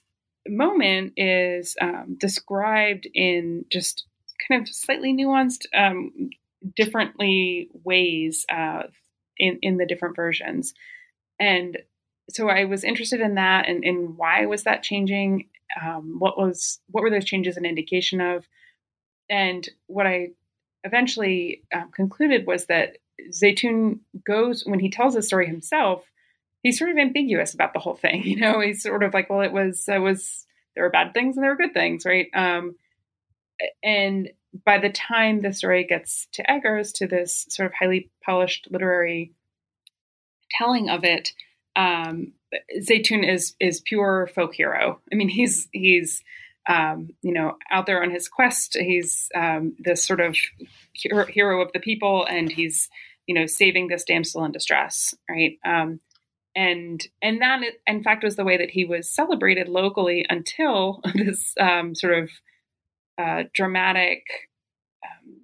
[0.47, 4.05] moment is um, described in just
[4.47, 6.29] kind of slightly nuanced, um,
[6.75, 8.83] differently ways uh,
[9.37, 10.73] in in the different versions,
[11.39, 11.77] and
[12.29, 15.49] so I was interested in that and, and why was that changing?
[15.81, 18.47] Um, what was what were those changes an indication of?
[19.29, 20.29] And what I
[20.83, 22.97] eventually um, concluded was that
[23.31, 26.03] Zeitoun goes when he tells the story himself.
[26.63, 28.23] he's sort of ambiguous about the whole thing.
[28.25, 31.37] You know, he's sort of like, well, it was, it was, there were bad things
[31.37, 32.27] and there were good things, right?
[32.33, 32.75] Um,
[33.83, 34.29] and
[34.65, 39.33] by the time the story gets to Eggers, to this sort of highly polished literary
[40.57, 41.33] telling of it,
[41.75, 42.33] um,
[42.79, 44.99] Zeitoun is is pure folk hero.
[45.11, 46.21] I mean, he's he's
[46.67, 48.77] um, you know out there on his quest.
[48.79, 50.35] He's um, this sort of
[50.93, 52.89] hero of the people, and he's
[53.27, 55.57] you know saving this damsel in distress, right?
[55.65, 55.99] Um,
[56.55, 61.53] and and that in fact was the way that he was celebrated locally until this
[61.59, 62.29] um, sort of
[63.53, 64.23] dramatic
[65.03, 65.41] um,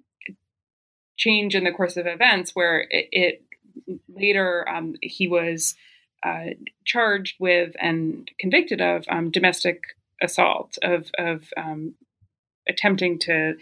[1.16, 3.42] change in the course of events, where it, it
[4.08, 5.74] later um, he was
[6.24, 6.46] uh,
[6.84, 9.82] charged with and convicted of um, domestic
[10.22, 11.94] assault, of of um,
[12.68, 13.54] attempting to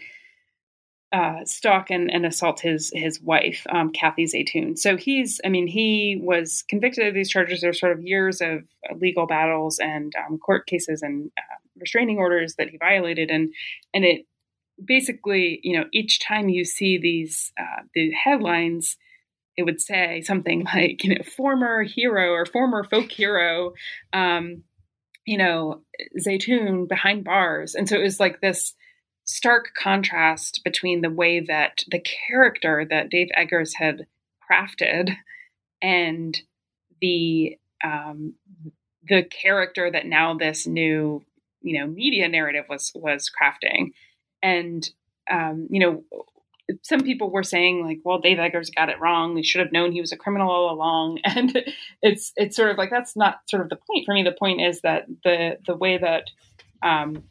[1.13, 4.77] uh, stalk and, and assault his his wife, um, Kathy Zeitoun.
[4.77, 7.61] So he's, I mean, he was convicted of these charges.
[7.61, 8.65] There's sort of years of
[8.99, 13.53] legal battles and um, court cases and uh, restraining orders that he violated, and
[13.93, 14.25] and it
[14.83, 18.97] basically, you know, each time you see these uh, the headlines,
[19.55, 23.71] it would say something like, you know, former hero or former folk hero,
[24.11, 24.63] um,
[25.25, 25.83] you know,
[26.19, 28.75] Zeitoun behind bars, and so it was like this
[29.27, 34.07] stark contrast between the way that the character that Dave Eggers had
[34.49, 35.15] crafted
[35.81, 36.41] and
[37.01, 38.33] the um,
[39.07, 41.23] the character that now this new
[41.61, 43.91] you know media narrative was was crafting.
[44.41, 44.89] And
[45.29, 46.03] um, you know
[46.81, 49.35] some people were saying like well dave eggers got it wrong.
[49.35, 51.19] They should have known he was a criminal all along.
[51.25, 51.63] And
[52.01, 54.23] it's it's sort of like that's not sort of the point for me.
[54.23, 56.23] The point is that the the way that
[56.81, 57.23] um,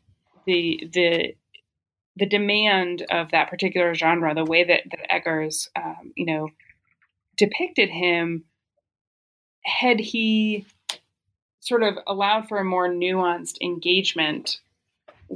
[0.46, 1.34] the the
[2.16, 6.48] the demand of that particular genre, the way that, that Eggers, um, you know,
[7.36, 8.44] depicted him,
[9.64, 10.64] had he
[11.60, 14.60] sort of allowed for a more nuanced engagement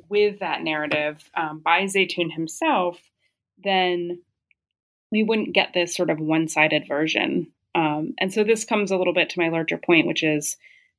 [0.08, 2.98] with that narrative um, by Zeitoun himself,
[3.62, 4.20] then
[5.10, 7.48] we wouldn't get this sort of one-sided version.
[7.74, 10.56] Um, and so this comes a little bit to my larger point, which is,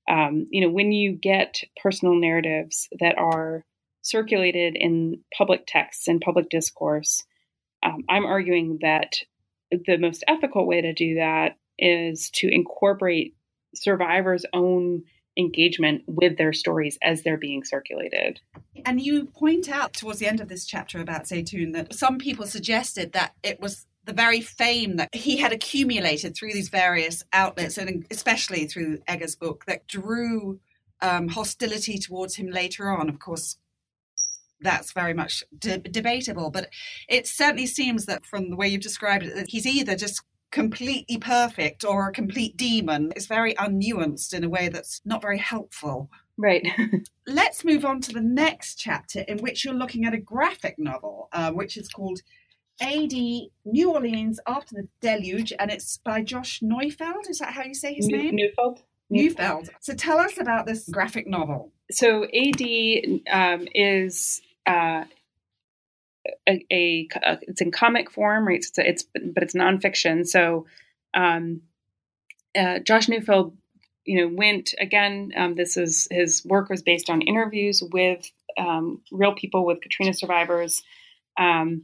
[0.10, 3.64] um, you know, when you get personal narratives that are
[4.02, 7.24] circulated in public texts and public discourse,
[7.84, 9.18] um, I'm arguing that
[9.72, 13.36] the most ethical way to do that is to incorporate
[13.74, 15.04] survivors' own
[15.38, 18.42] engagement with their stories as they're being circulated.
[18.86, 22.46] And you point out towards the end of this chapter about Zeitoun that some people
[22.46, 27.78] suggested that it was the very fame that he had accumulated through these various outlets,
[27.78, 30.60] and especially through Eggers' book, that drew
[31.02, 33.10] um, hostility towards him later on.
[33.10, 33.58] Of course,
[34.62, 36.50] that's very much de- debatable.
[36.50, 36.70] But
[37.10, 40.22] it certainly seems that from the way you've described it, that he's either just
[40.52, 43.12] completely perfect or a complete demon.
[43.16, 46.10] It's very unnuanced in a way that's not very helpful.
[46.38, 46.66] Right.
[47.28, 51.30] Let's move on to the next chapter, in which you're looking at a graphic novel,
[51.32, 52.20] uh, which is called
[52.82, 57.28] AD New Orleans After the Deluge, and it's by Josh Neufeld.
[57.30, 58.36] Is that how you say his New- name?
[58.36, 58.84] Neufeld.
[59.10, 59.70] Neufeld.
[59.82, 61.74] So tell us about this graphic novel.
[61.92, 62.62] So AD
[63.30, 65.06] um, is uh,
[66.48, 68.58] a, a, a, it's in comic form, right?
[68.58, 70.26] It's, it's but it's nonfiction.
[70.26, 70.66] So
[71.14, 71.62] um,
[72.58, 73.56] uh, Josh Neufeld,
[74.06, 75.32] you know, went again.
[75.36, 80.14] Um, this is his work was based on interviews with um, real people, with Katrina
[80.14, 80.84] survivors,
[81.40, 81.84] um,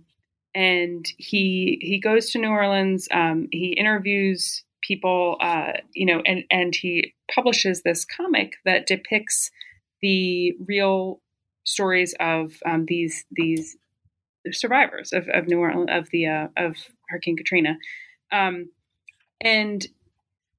[0.53, 3.07] and he he goes to New Orleans.
[3.11, 9.51] Um, he interviews people, uh, you know, and and he publishes this comic that depicts
[10.01, 11.21] the real
[11.67, 13.77] stories of um, these these
[14.51, 16.75] survivors of, of New Orleans of the uh, of
[17.09, 17.77] Hurricane Katrina,
[18.31, 18.69] um,
[19.41, 19.85] and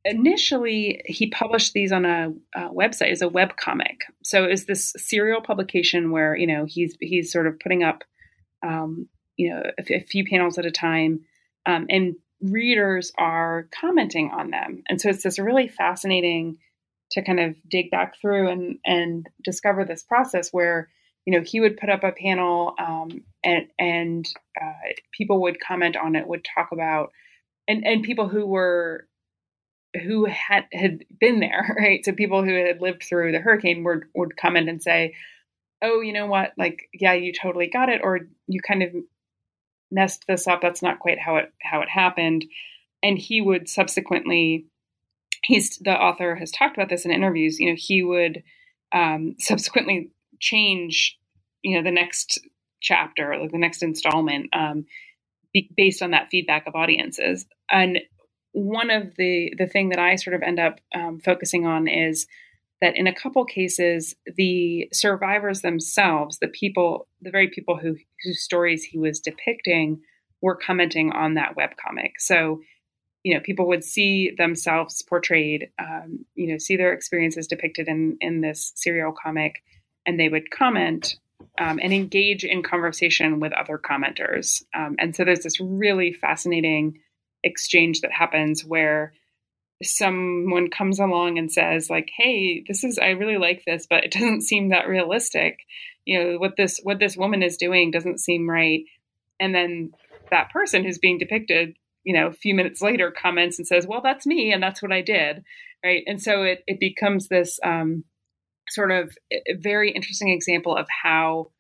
[0.05, 4.03] initially he published these on a, a website as a web comic.
[4.23, 8.05] So it was this serial publication where you know he's he's sort of putting up
[8.63, 11.21] um, you know a, a, few panels at a time,
[11.67, 16.59] um, and readers are commenting on them, and so it's this really fascinating
[17.13, 20.91] to kind of dig back through and and discover this process where
[21.29, 24.27] you know, he would put up a panel um, and and
[24.59, 27.13] uh, people would comment on it, would talk about,
[27.69, 29.07] and and people who were
[30.03, 32.03] who had had been there, right?
[32.03, 35.17] So people who had lived through the hurricane would would comment and say,
[35.83, 36.55] "Oh, you know what?
[36.57, 38.95] Like, yeah, you totally got it, or you kind of
[39.91, 40.63] messed this up.
[40.63, 42.47] That's not quite how it how it happened."
[43.03, 44.65] And he would subsequently,
[45.43, 47.61] he's the author has talked about this in interviews.
[47.61, 48.45] You know, he would
[48.93, 50.11] um, subsequently
[50.41, 51.19] change
[51.63, 52.39] you know the next
[52.81, 54.87] chapter like the next installment um,
[55.53, 58.01] be, based on that feedback of audiences and
[58.53, 62.27] one of the the thing that I sort of end up um, focusing on is
[62.81, 68.43] that in a couple cases, the survivors themselves, the people, the very people who whose
[68.43, 70.01] stories he was depicting,
[70.41, 72.13] were commenting on that webcomic.
[72.19, 72.61] So,
[73.25, 78.17] you know, people would see themselves portrayed, um, you know, see their experiences depicted in
[78.21, 79.63] in this serial comic,
[80.09, 81.17] and they would comment
[81.61, 84.63] um, and engage in conversation with other commenters.
[84.75, 87.01] Um, and so there's this really fascinating
[87.45, 89.13] exchange that happens where
[89.83, 94.11] someone comes along and says like hey this is i really like this but it
[94.19, 95.61] doesn't seem that realistic.
[96.05, 98.85] You know what this what this woman is doing doesn't seem right.
[99.39, 99.93] And then
[100.31, 104.01] that person who's being depicted you know a few minutes later comments and says well
[104.03, 105.45] that's me and that's what i did.
[105.85, 106.03] Right?
[106.09, 108.03] And so it, it becomes this um,
[108.71, 111.51] sort of a very interesting example of how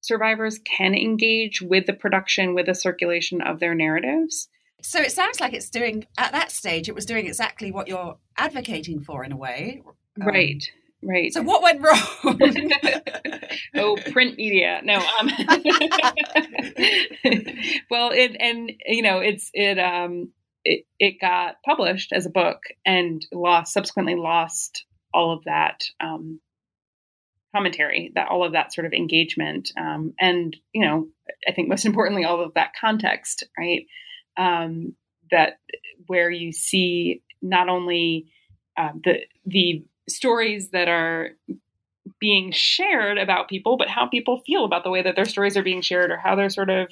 [0.00, 4.48] survivors can engage with the production with the circulation of their narratives
[4.82, 6.88] so it sounds like it's doing at that stage.
[6.88, 9.82] It was doing exactly what you're advocating for in a way.
[10.20, 10.70] Um, right.
[11.02, 11.32] Right.
[11.32, 12.00] So what went wrong?
[13.76, 14.80] oh, print media.
[14.82, 14.96] No.
[14.96, 15.28] Um,
[17.90, 20.32] well, it and you know it's it um
[20.64, 26.40] it it got published as a book and lost subsequently lost all of that um
[27.54, 31.08] commentary that all of that sort of engagement um and you know
[31.46, 33.86] I think most importantly all of that context right
[34.38, 34.94] um,
[35.30, 35.58] that
[36.06, 38.26] where you see not only
[38.78, 41.30] uh, the the stories that are
[42.18, 45.62] being shared about people, but how people feel about the way that their stories are
[45.62, 46.88] being shared, or how they're sort of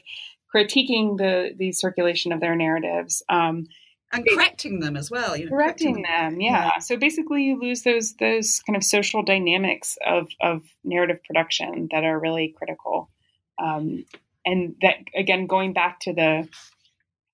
[0.54, 3.22] critiquing the the circulation of their narratives.
[3.28, 3.66] Um,
[4.12, 5.36] and correcting them as well.
[5.36, 6.70] You know, correcting, correcting them, yeah.
[6.74, 6.78] yeah.
[6.78, 12.04] So basically, you lose those those kind of social dynamics of of narrative production that
[12.04, 13.10] are really critical.
[13.58, 14.04] Um,
[14.44, 16.48] and that again, going back to the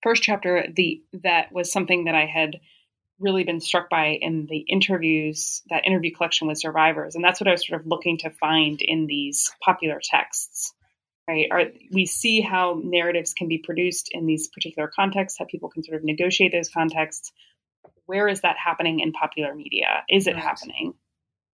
[0.03, 2.61] first chapter, the that was something that I had
[3.19, 7.49] really been struck by in the interviews, that interview collection with survivors, and that's what
[7.49, 10.75] I was sort of looking to find in these popular texts.
[11.29, 11.47] Right?
[11.51, 15.85] Are, we see how narratives can be produced in these particular contexts, how people can
[15.85, 17.33] sort of negotiate those contexts.
[18.07, 20.05] Where is that happening in popular media?
[20.11, 20.43] Is it right.
[20.43, 20.95] happening?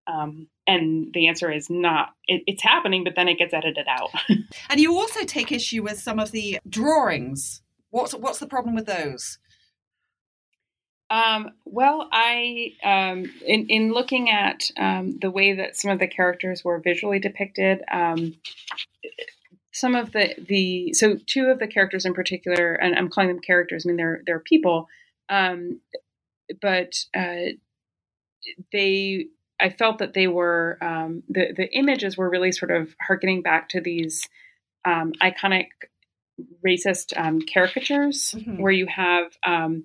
[0.07, 2.09] Um, and the answer is not.
[2.27, 4.09] It, it's happening, but then it gets edited out.
[4.69, 8.85] and you also take issue with some of the drawings What's what's the problem with
[8.85, 9.39] those?
[11.09, 16.07] Um, well, I um, in in looking at um, the way that some of the
[16.07, 18.35] characters were visually depicted, um,
[19.79, 23.39] some of the the so two of the characters in particular, and I'm calling them
[23.39, 23.85] characters.
[23.85, 24.87] I mean, they're they're people,
[25.29, 25.81] um,
[26.61, 27.53] but uh,
[28.71, 29.27] they
[29.59, 33.69] I felt that they were um, the the images were really sort of harkening back
[33.69, 34.27] to these
[34.85, 35.67] iconic
[36.65, 38.61] racist um, caricatures mm-hmm.
[38.61, 39.83] where you have um,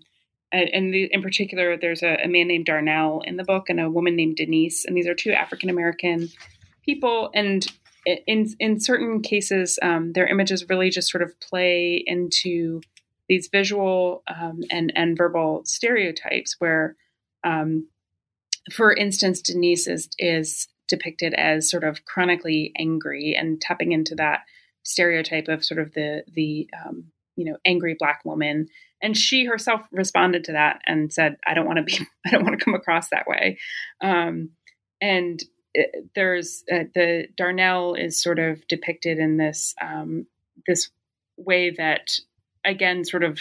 [0.53, 3.91] and the, in particular there's a, a, man named darnell in the book and a
[3.91, 6.29] woman named denise and these are two african american
[6.85, 7.67] people and
[8.05, 12.81] in in certain cases um, their images really just sort of play into
[13.29, 16.97] these visual um, and and verbal stereotypes where
[17.45, 17.89] um,
[18.73, 24.41] for instance denise is is depicted as sort of chronically angry and tapping into that
[24.83, 27.05] stereotype of sort of the the um,
[27.37, 28.69] you know angry black woman.
[29.05, 32.45] And she herself responded to that and said i don't want to be i don't
[32.45, 33.59] want to come across that way.
[34.01, 34.51] Um,
[35.01, 35.43] and
[36.15, 40.27] there's uh, the darnell is sort of depicted in this um,
[40.67, 40.91] this
[41.37, 42.19] way that
[42.65, 43.39] again sort of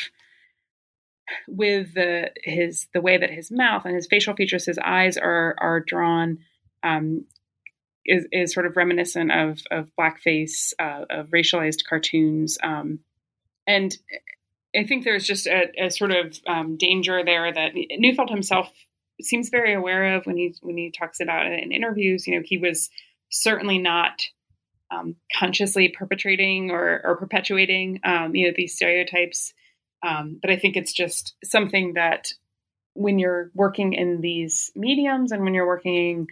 [1.48, 5.56] with the his the way that his mouth and his facial features his eyes are
[5.60, 6.40] are drawn
[6.84, 7.26] um,
[8.06, 13.00] is, is sort of reminiscent of of blackface, uh, of racialized cartoons, um,
[13.68, 13.98] and
[14.76, 18.72] I think there's just a, a sort of um, danger there that Neufeld himself
[19.26, 22.28] seems very aware of when he when he talks about it in interviews.
[22.28, 22.90] You know, he was
[23.30, 24.22] certainly not
[24.92, 29.54] um, consciously perpetrating or, or perpetuating um, you know these stereotypes,
[30.04, 32.34] um, but I think it's just something that
[32.94, 36.28] when you're working in these mediums and when you're working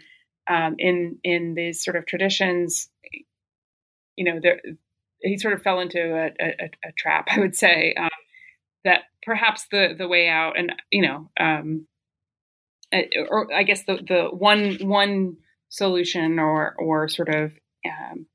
[0.47, 2.89] um, in in these sort of traditions,
[4.15, 4.59] you know, there,
[5.21, 8.09] he sort of fell into a, a, a trap, I would say, um,
[8.83, 11.87] that perhaps the the way out, and you know, um,
[13.29, 15.37] or I guess the the one one
[15.69, 17.53] solution or or sort of
[17.85, 18.25] um,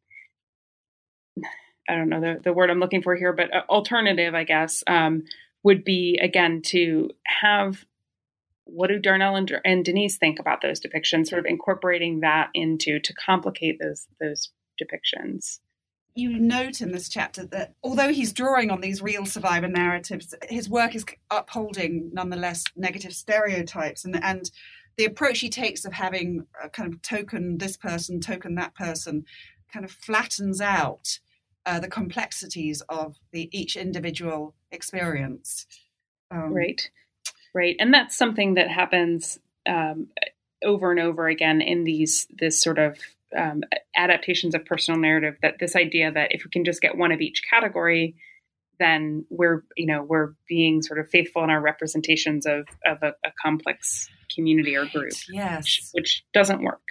[1.89, 5.25] I don't know the, the word I'm looking for here, but alternative, I guess, um,
[5.63, 7.85] would be again to have
[8.67, 11.29] what do Darnell and, and Denise think about those depictions?
[11.29, 14.51] Sort of incorporating that into to complicate those those
[14.83, 15.59] depictions.
[16.15, 20.69] You note in this chapter that although he's drawing on these real survivor narratives, his
[20.69, 24.51] work is upholding nonetheless negative stereotypes and and
[24.97, 29.25] the approach he takes of having a kind of token this person, token that person,
[29.73, 31.19] kind of flattens out
[31.67, 35.67] uh, the complexities of the each individual experience.
[36.31, 36.91] Um, right,
[37.55, 40.09] right, and that's something that happens um,
[40.65, 42.99] over and over again in these this sort of
[43.37, 43.63] um,
[43.97, 45.35] adaptations of personal narrative.
[45.43, 48.15] That this idea that if we can just get one of each category,
[48.79, 53.15] then we're you know we're being sort of faithful in our representations of of a,
[53.25, 55.13] a complex community or group.
[55.31, 56.83] Yes, which, which doesn't work.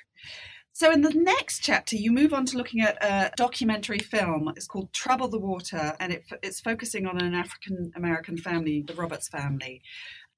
[0.76, 4.52] So, in the next chapter, you move on to looking at a documentary film.
[4.56, 8.96] It's called Trouble the Water, and it, it's focusing on an African American family, the
[8.96, 9.84] Roberts family.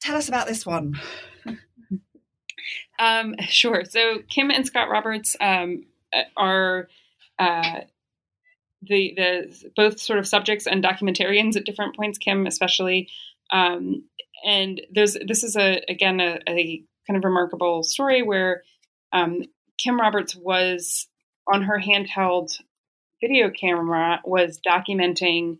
[0.02, 1.00] Tell us about this one.
[3.00, 3.84] um, sure.
[3.86, 5.84] So, Kim and Scott Roberts um,
[6.38, 6.88] are
[7.40, 7.82] uh,
[8.82, 12.18] the the both sort of subjects and documentarians at different points.
[12.18, 13.10] Kim, especially,
[13.52, 14.04] um,
[14.46, 18.64] and there's this is a again a, a kind of remarkable story where
[19.12, 19.44] um,
[19.78, 21.08] Kim Roberts was
[21.52, 22.60] on her handheld
[23.22, 25.58] video camera was documenting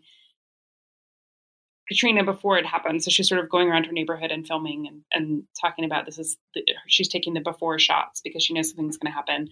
[1.88, 3.02] Katrina before it happened.
[3.02, 6.18] So she's sort of going around her neighborhood and filming and, and talking about this
[6.18, 9.48] is the, she's taking the before shots because she knows something's going to happen.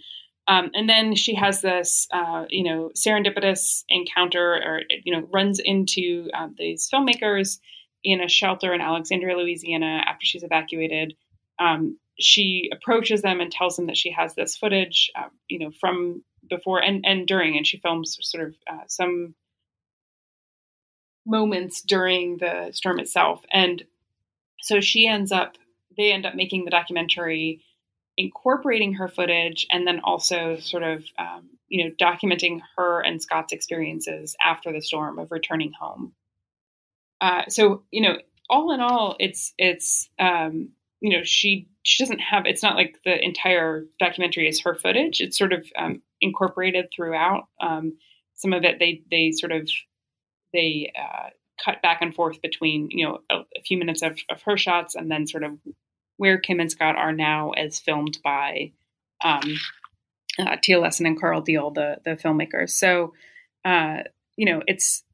[0.46, 5.58] Um, and then she has this, uh, you know, serendipitous encounter, or you know, runs
[5.58, 7.58] into uh, these filmmakers
[8.02, 11.14] in a shelter in Alexandria, Louisiana, after she's evacuated.
[11.58, 15.70] Um, she approaches them and tells them that she has this footage, uh, you know,
[15.80, 19.34] from before and, and during, and she films sort of uh, some
[21.26, 23.42] moments during the storm itself.
[23.50, 23.82] And
[24.60, 25.56] so she ends up,
[25.96, 27.62] they end up making the documentary
[28.16, 33.52] incorporating her footage and then also sort of, um, you know, documenting her and Scott's
[33.52, 36.12] experiences after the storm of returning home.
[37.20, 38.16] Uh, so, you know,
[38.48, 42.98] all in all, it's, it's, um, you know, she she doesn't have it's not like
[43.04, 47.92] the entire documentary is her footage it's sort of um, incorporated throughout um,
[48.34, 49.68] some of it they they sort of
[50.52, 51.28] they uh,
[51.62, 54.94] cut back and forth between you know a, a, few minutes of, of her shots
[54.94, 55.52] and then sort of
[56.16, 58.72] where kim and scott are now as filmed by
[59.22, 59.56] um,
[60.38, 62.70] uh, Tia Lessin and Carl Deal, the the filmmakers.
[62.70, 63.14] So,
[63.64, 63.98] uh,
[64.36, 65.04] you know, it's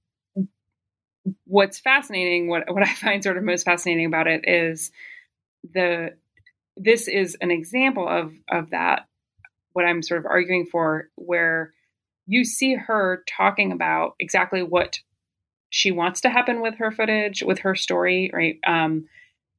[1.44, 2.48] what's fascinating.
[2.48, 4.90] What what I find sort of most fascinating about it is
[5.74, 6.14] the
[6.76, 9.07] this is an example of of that
[9.72, 11.72] what i'm sort of arguing for where
[12.26, 15.01] you see her talking about exactly what
[15.68, 19.07] she wants to happen with her footage with her story right um,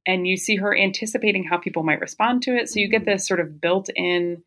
[0.06, 3.26] and you see her anticipating how people might respond to it so you get this
[3.26, 4.42] sort of built-in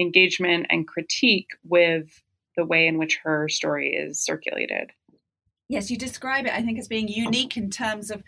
[0.00, 2.22] engagement and critique with
[2.56, 4.90] the way in which her story is circulated
[5.68, 8.22] yes you describe it i think as being unique in terms of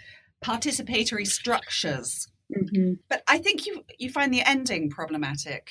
[0.45, 2.95] participatory structures Mm-hmm.
[3.09, 5.71] But I think you you find the ending problematic.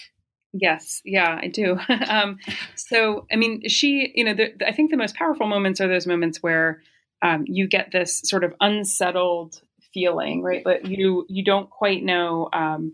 [0.53, 1.77] Yes, yeah, I do.
[2.07, 2.37] um,
[2.75, 6.07] so, I mean, she, you know, the, I think the most powerful moments are those
[6.07, 6.81] moments where
[7.21, 9.61] um, you get this sort of unsettled
[9.95, 10.61] feeling, right?
[10.63, 12.49] But you you don't quite know.
[12.53, 12.93] Um,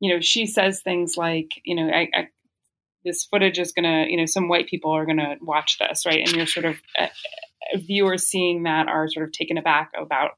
[0.00, 2.28] you know, she says things like, you know, I, I,
[3.04, 6.26] this footage is gonna, you know, some white people are gonna watch this, right?
[6.26, 7.08] And you're sort of uh,
[7.74, 10.32] viewers seeing that are sort of taken aback about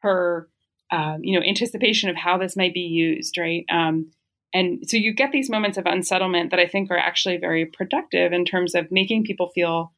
[0.00, 0.48] her
[0.92, 3.64] um, you know, anticipation of how this might be used, right?
[3.72, 4.12] Um,
[4.52, 8.32] and so you get these moments of unsettlement that I think are actually very productive
[8.32, 9.92] in terms of making people feel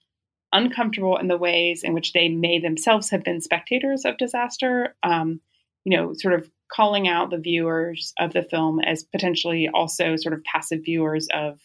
[0.55, 4.95] uncomfortable in the ways in which they may themselves have been spectators of disaster.
[5.03, 5.41] Um,
[5.85, 10.33] you know, sort of calling out the viewers of the film as potentially also sort
[10.33, 11.61] of passive viewers of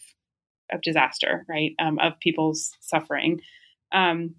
[0.70, 1.74] of disaster, right?
[1.78, 3.40] Um, of people's suffering.
[3.92, 4.36] Um,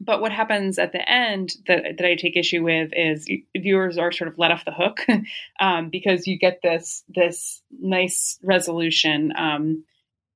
[0.00, 4.12] but what happens at the end that, that I take issue with is viewers are
[4.12, 5.04] sort of let off the hook
[5.60, 9.32] um, because you get this this nice resolution.
[9.36, 9.84] Um,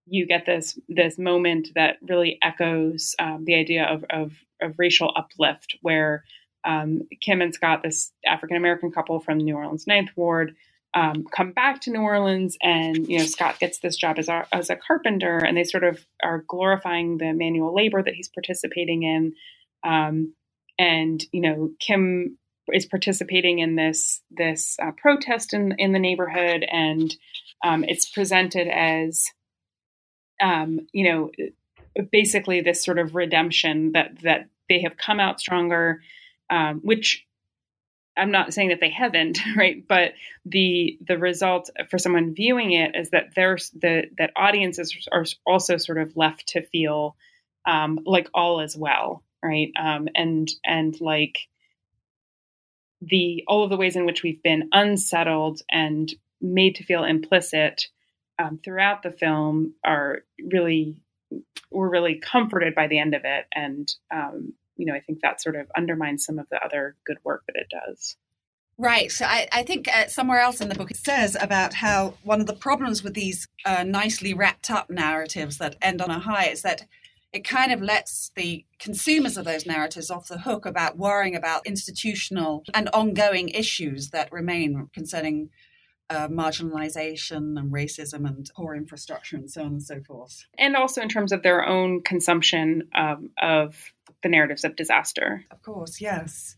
[0.06, 5.12] you get this this moment that really echoes um, the idea of, of, of racial
[5.16, 6.24] uplift, where
[6.64, 10.54] um, Kim and Scott, this African American couple from New Orleans Ninth Ward,
[10.94, 14.46] um, come back to New Orleans, and you know Scott gets this job as a,
[14.52, 19.02] as a carpenter, and they sort of are glorifying the manual labor that he's participating
[19.02, 19.32] in.
[19.84, 20.34] Um,
[20.78, 22.38] and you know, Kim
[22.72, 27.14] is participating in this this uh, protest in in the neighborhood, and
[27.64, 29.24] um, it's presented as
[30.40, 31.30] um, you know
[32.10, 36.02] basically this sort of redemption that that they have come out stronger,
[36.50, 37.26] um, which
[38.16, 39.86] I'm not saying that they haven't, right?
[39.86, 40.12] But
[40.44, 45.76] the the result for someone viewing it is that there's the that audiences are also
[45.76, 47.16] sort of left to feel
[47.66, 49.70] um, like all is well, right?
[49.78, 51.38] Um, and and like
[53.00, 57.88] the all of the ways in which we've been unsettled and made to feel implicit
[58.38, 60.96] um, throughout the film are really
[61.70, 65.40] we're really comforted by the end of it, and um, you know I think that
[65.40, 68.16] sort of undermines some of the other good work that it does.
[68.78, 69.12] Right.
[69.12, 72.40] So I, I think uh, somewhere else in the book it says about how one
[72.40, 76.46] of the problems with these uh, nicely wrapped up narratives that end on a high
[76.46, 76.82] is that
[77.32, 81.66] it kind of lets the consumers of those narratives off the hook about worrying about
[81.66, 85.50] institutional and ongoing issues that remain concerning
[86.12, 90.46] uh, marginalization and racism and poor infrastructure and so on and so forth.
[90.58, 93.92] And also in terms of their own consumption um, of
[94.22, 95.44] the narratives of disaster.
[95.50, 96.56] Of course, yes.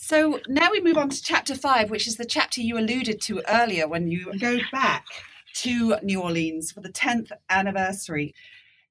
[0.00, 3.42] So now we move on to chapter five, which is the chapter you alluded to
[3.48, 5.06] earlier when you go back
[5.62, 8.34] to New Orleans for the 10th anniversary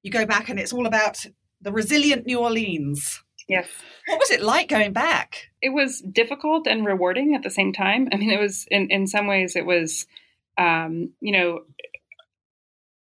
[0.06, 1.26] you go back and it's all about
[1.60, 3.24] the resilient New Orleans.
[3.48, 3.68] Yes.
[4.06, 5.50] What was it like going back?
[5.62, 8.08] It was difficult and rewarding at the same time.
[8.12, 10.06] I mean, it was in in some ways it was,
[10.58, 11.60] um, you know,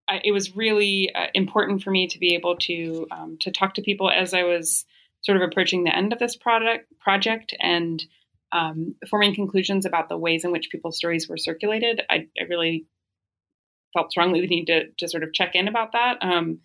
[0.07, 3.75] I, it was really uh, important for me to be able to um, to talk
[3.75, 4.85] to people as I was
[5.21, 8.03] sort of approaching the end of this product project and
[8.51, 12.01] um, forming conclusions about the ways in which people's stories were circulated.
[12.09, 12.85] I, I really
[13.93, 16.17] felt strongly we need to to sort of check in about that.
[16.21, 16.59] Um,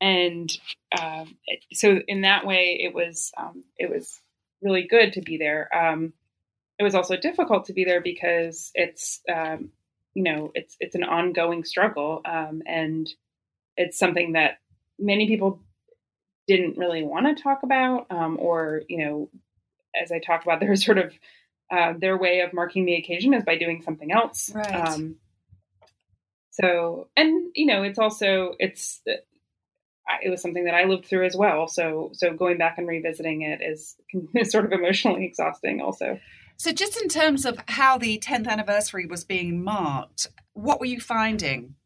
[0.00, 0.50] and
[0.96, 1.24] uh,
[1.72, 4.20] so in that way, it was um, it was
[4.62, 5.68] really good to be there.
[5.74, 6.12] Um,
[6.78, 9.70] it was also difficult to be there because it's um,
[10.14, 13.08] you know it's it's an ongoing struggle, um, and
[13.76, 14.58] it's something that
[14.98, 15.60] many people
[16.46, 19.30] didn't really want to talk about, um, or you know,
[20.00, 21.12] as I talked about, their sort of
[21.70, 24.50] uh, their way of marking the occasion is by doing something else.
[24.54, 24.74] Right.
[24.74, 25.16] Um,
[26.50, 29.00] so, and you know, it's also it's
[30.22, 31.68] it was something that I lived through as well.
[31.68, 33.96] So so going back and revisiting it is,
[34.34, 36.18] is sort of emotionally exhausting also.
[36.56, 41.00] So just in terms of how the 10th anniversary was being marked, what were you
[41.00, 41.76] finding?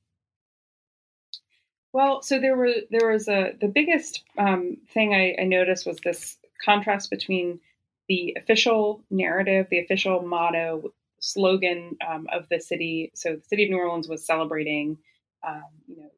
[1.92, 5.98] Well, so there were there was a the biggest um, thing I, I noticed was
[5.98, 7.60] this contrast between
[8.08, 13.12] the official narrative, the official motto, slogan um, of the city.
[13.14, 14.98] So the city of New Orleans was celebrating,
[15.46, 16.10] um, you know,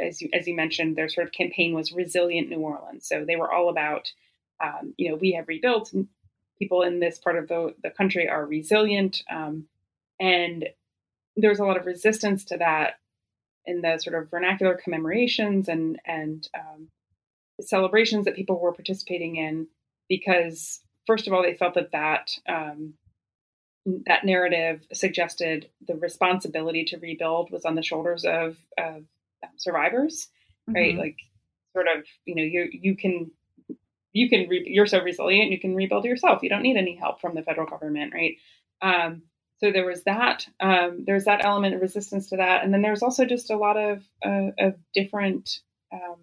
[0.00, 3.06] as you as you mentioned, their sort of campaign was resilient New Orleans.
[3.06, 4.12] So they were all about,
[4.62, 5.92] um, you know, we have rebuilt.
[6.58, 9.66] People in this part of the, the country are resilient, um,
[10.20, 10.68] and
[11.36, 13.00] there's a lot of resistance to that
[13.64, 16.88] in the sort of vernacular commemorations and and um,
[17.60, 19.68] celebrations that people were participating in
[20.08, 22.94] because first of all they felt that that um,
[24.06, 29.04] that narrative suggested the responsibility to rebuild was on the shoulders of, of
[29.56, 30.28] survivors,
[30.68, 30.74] mm-hmm.
[30.74, 30.96] right?
[30.96, 31.16] Like
[31.72, 33.30] sort of, you know, you you can
[34.12, 36.42] you can re- you're so resilient, you can rebuild yourself.
[36.42, 38.36] You don't need any help from the federal government, right?
[38.80, 39.22] Um,
[39.62, 40.46] so there was that.
[40.60, 43.76] Um, there's that element of resistance to that, and then there's also just a lot
[43.76, 45.60] of uh, of different
[45.92, 46.16] um,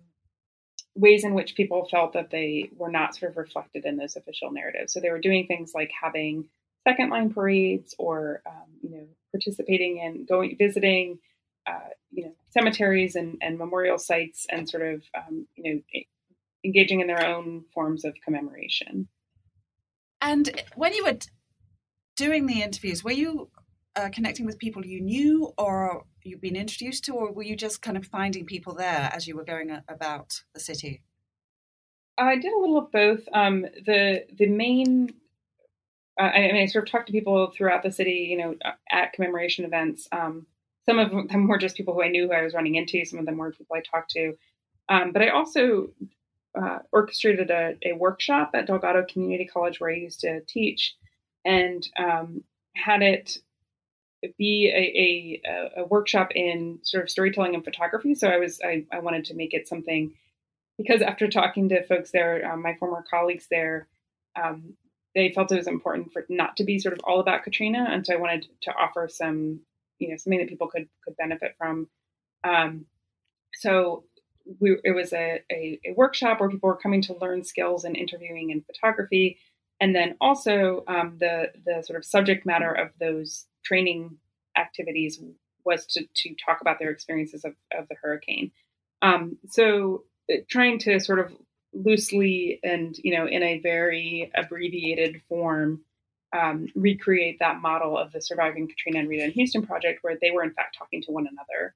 [0.95, 4.51] ways in which people felt that they were not sort of reflected in those official
[4.51, 4.93] narratives.
[4.93, 6.45] So they were doing things like having
[6.87, 11.19] second line parades, or um, you know, participating in going visiting
[11.67, 15.81] uh, you know cemeteries and, and memorial sites and sort of um, you know
[16.65, 19.07] engaging in their own forms of commemoration.
[20.21, 21.17] And when you were
[22.17, 23.49] doing the interviews, were you
[23.95, 27.81] uh, connecting with people you knew or you've been introduced to, or were you just
[27.81, 31.01] kind of finding people there as you were going about the city?
[32.17, 33.23] I did a little of both.
[33.33, 35.13] Um, the the main,
[36.19, 38.55] uh, I, I, mean, I sort of talked to people throughout the city, you know,
[38.91, 40.07] at commemoration events.
[40.11, 40.45] Um,
[40.89, 43.05] some of them were just people who I knew who I was running into.
[43.05, 44.33] Some of them were people I talked to.
[44.89, 45.91] Um, but I also
[46.59, 50.95] uh, orchestrated a, a, workshop at Delgado Community College where I used to teach,
[51.45, 52.43] and um,
[52.75, 53.37] had it
[54.39, 58.15] be a, a, a, workshop in sort of storytelling and photography.
[58.15, 60.11] So I was I, I wanted to make it something
[60.75, 63.87] because after talking to folks there, um, my former colleagues there,
[64.41, 64.73] um,
[65.13, 68.03] they felt it was important for not to be sort of all about Katrina, and
[68.07, 69.59] so I wanted to offer some
[69.99, 71.87] you know something that people could could benefit from.
[72.43, 72.85] Um,
[73.53, 74.03] so
[74.59, 77.95] we, it was a, a, a, workshop where people were coming to learn skills in
[77.95, 79.37] interviewing and photography,
[79.79, 84.17] and then also um, the the sort of subject matter of those training
[84.57, 85.21] activities
[85.65, 88.51] was to to talk about their experiences of, of the hurricane.
[89.01, 91.33] Um, so uh, trying to sort of
[91.73, 95.81] loosely and you know in a very abbreviated form
[96.37, 100.31] um, recreate that model of the surviving Katrina and Rita and Houston project, where they
[100.31, 101.75] were in fact talking to one another.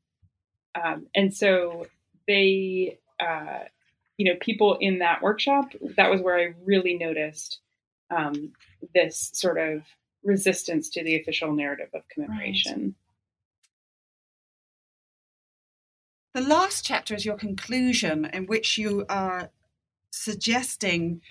[0.76, 1.88] Um, and so
[2.28, 3.60] they uh,
[4.18, 7.60] you know, people in that workshop, that was where I really noticed
[8.16, 8.54] um,
[8.94, 9.84] this sort of
[10.24, 12.96] resistance to the official narrative of commemoration.
[16.36, 16.44] Right.
[16.44, 19.50] The last chapter is your conclusion, in which you are
[20.12, 21.22] suggesting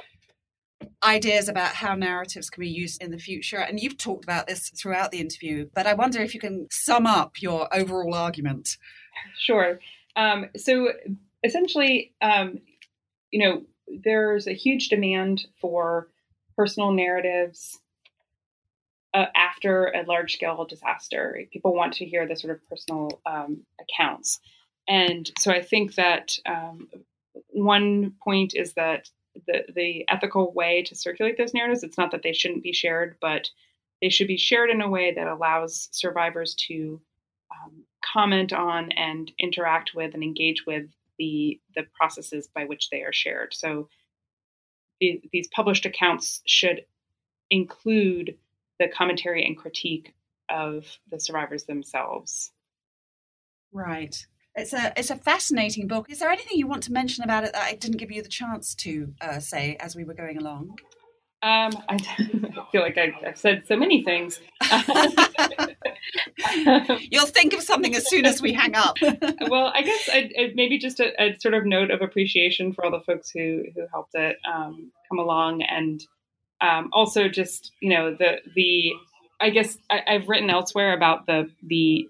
[1.02, 3.58] ideas about how narratives can be used in the future.
[3.58, 7.06] And you've talked about this throughout the interview, but I wonder if you can sum
[7.06, 8.76] up your overall argument.
[9.38, 9.78] Sure.
[10.16, 10.92] Um, so
[11.42, 12.60] essentially, um,
[13.30, 13.62] you know,
[14.04, 16.08] there's a huge demand for
[16.56, 17.78] personal narratives
[19.14, 21.38] uh, after a large scale disaster.
[21.52, 24.40] People want to hear the sort of personal um, accounts.
[24.88, 26.88] And so I think that um,
[27.48, 29.08] one point is that
[29.46, 33.16] the, the ethical way to circulate those narratives, it's not that they shouldn't be shared,
[33.20, 33.50] but
[34.00, 37.00] they should be shared in a way that allows survivors to
[37.50, 40.86] um, comment on and interact with and engage with
[41.18, 43.54] the, the processes by which they are shared.
[43.54, 43.88] So
[45.00, 46.84] the, these published accounts should
[47.50, 48.36] include
[48.78, 50.14] the commentary and critique
[50.48, 52.50] of the survivors themselves.
[53.72, 54.14] Right.
[54.54, 56.10] It's a it's a fascinating book.
[56.10, 58.28] Is there anything you want to mention about it that I didn't give you the
[58.28, 60.76] chance to uh, say as we were going along?
[61.42, 64.40] Um, I, I feel like I, have said so many things.
[67.10, 68.96] You'll think of something as soon as we hang up.
[69.48, 72.84] well, I guess I, I, maybe just a, a, sort of note of appreciation for
[72.84, 76.04] all the folks who who helped it um, come along, and
[76.60, 78.92] um, also just you know the the
[79.40, 82.08] I guess I, I've written elsewhere about the the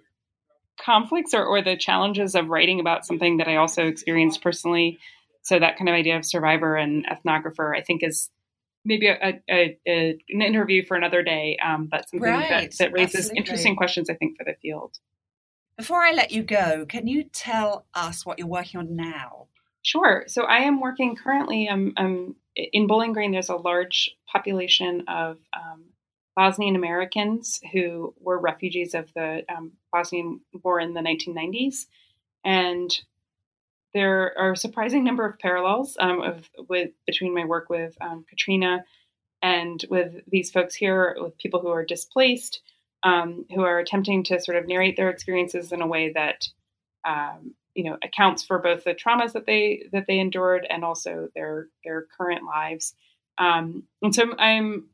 [0.80, 4.98] conflicts or, or the challenges of writing about something that I also experienced personally.
[5.42, 8.30] So that kind of idea of survivor and ethnographer, I think, is
[8.84, 12.70] maybe a, a, a an interview for another day, um, but something right.
[12.70, 13.38] that, that raises Absolutely.
[13.38, 14.98] interesting questions, I think, for the field.
[15.76, 19.46] Before I let you go, can you tell us what you're working on now?
[19.82, 20.24] Sure.
[20.28, 21.68] So I am working currently.
[21.68, 25.84] Um, um, in Bowling Green, there's a large population of um,
[26.34, 31.86] Bosnian Americans who were refugees of the um, Bosnian War in the 1990s,
[32.44, 32.90] and
[33.94, 38.24] there are a surprising number of parallels um, of, with between my work with um,
[38.28, 38.84] Katrina
[39.42, 42.62] and with these folks here, with people who are displaced,
[43.02, 46.48] um, who are attempting to sort of narrate their experiences in a way that
[47.04, 51.28] um, you know accounts for both the traumas that they that they endured and also
[51.34, 52.94] their their current lives.
[53.38, 54.86] Um, and so I'm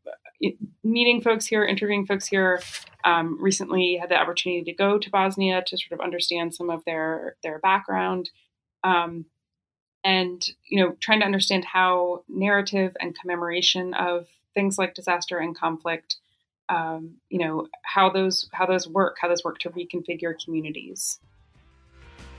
[0.85, 2.61] meeting folks here, interviewing folks here.
[3.05, 6.85] Um, recently, had the opportunity to go to Bosnia to sort of understand some of
[6.85, 8.31] their their background,
[8.85, 9.27] um,
[10.05, 15.57] and you know, trying to understand how narrative and commemoration of things like disaster and
[15.57, 16.17] conflict,
[16.69, 21.21] um, you know, how those how those work, how those work to reconfigure communities.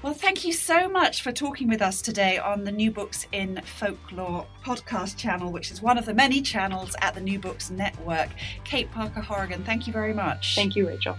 [0.02, 3.62] Well, thank you so much for talking with us today on the New Books in
[3.66, 8.30] Folklore podcast channel, which is one of the many channels at the New Books Network.
[8.64, 10.56] Kate Parker Horigan, thank you very much.
[10.56, 11.18] Thank you, Rachel.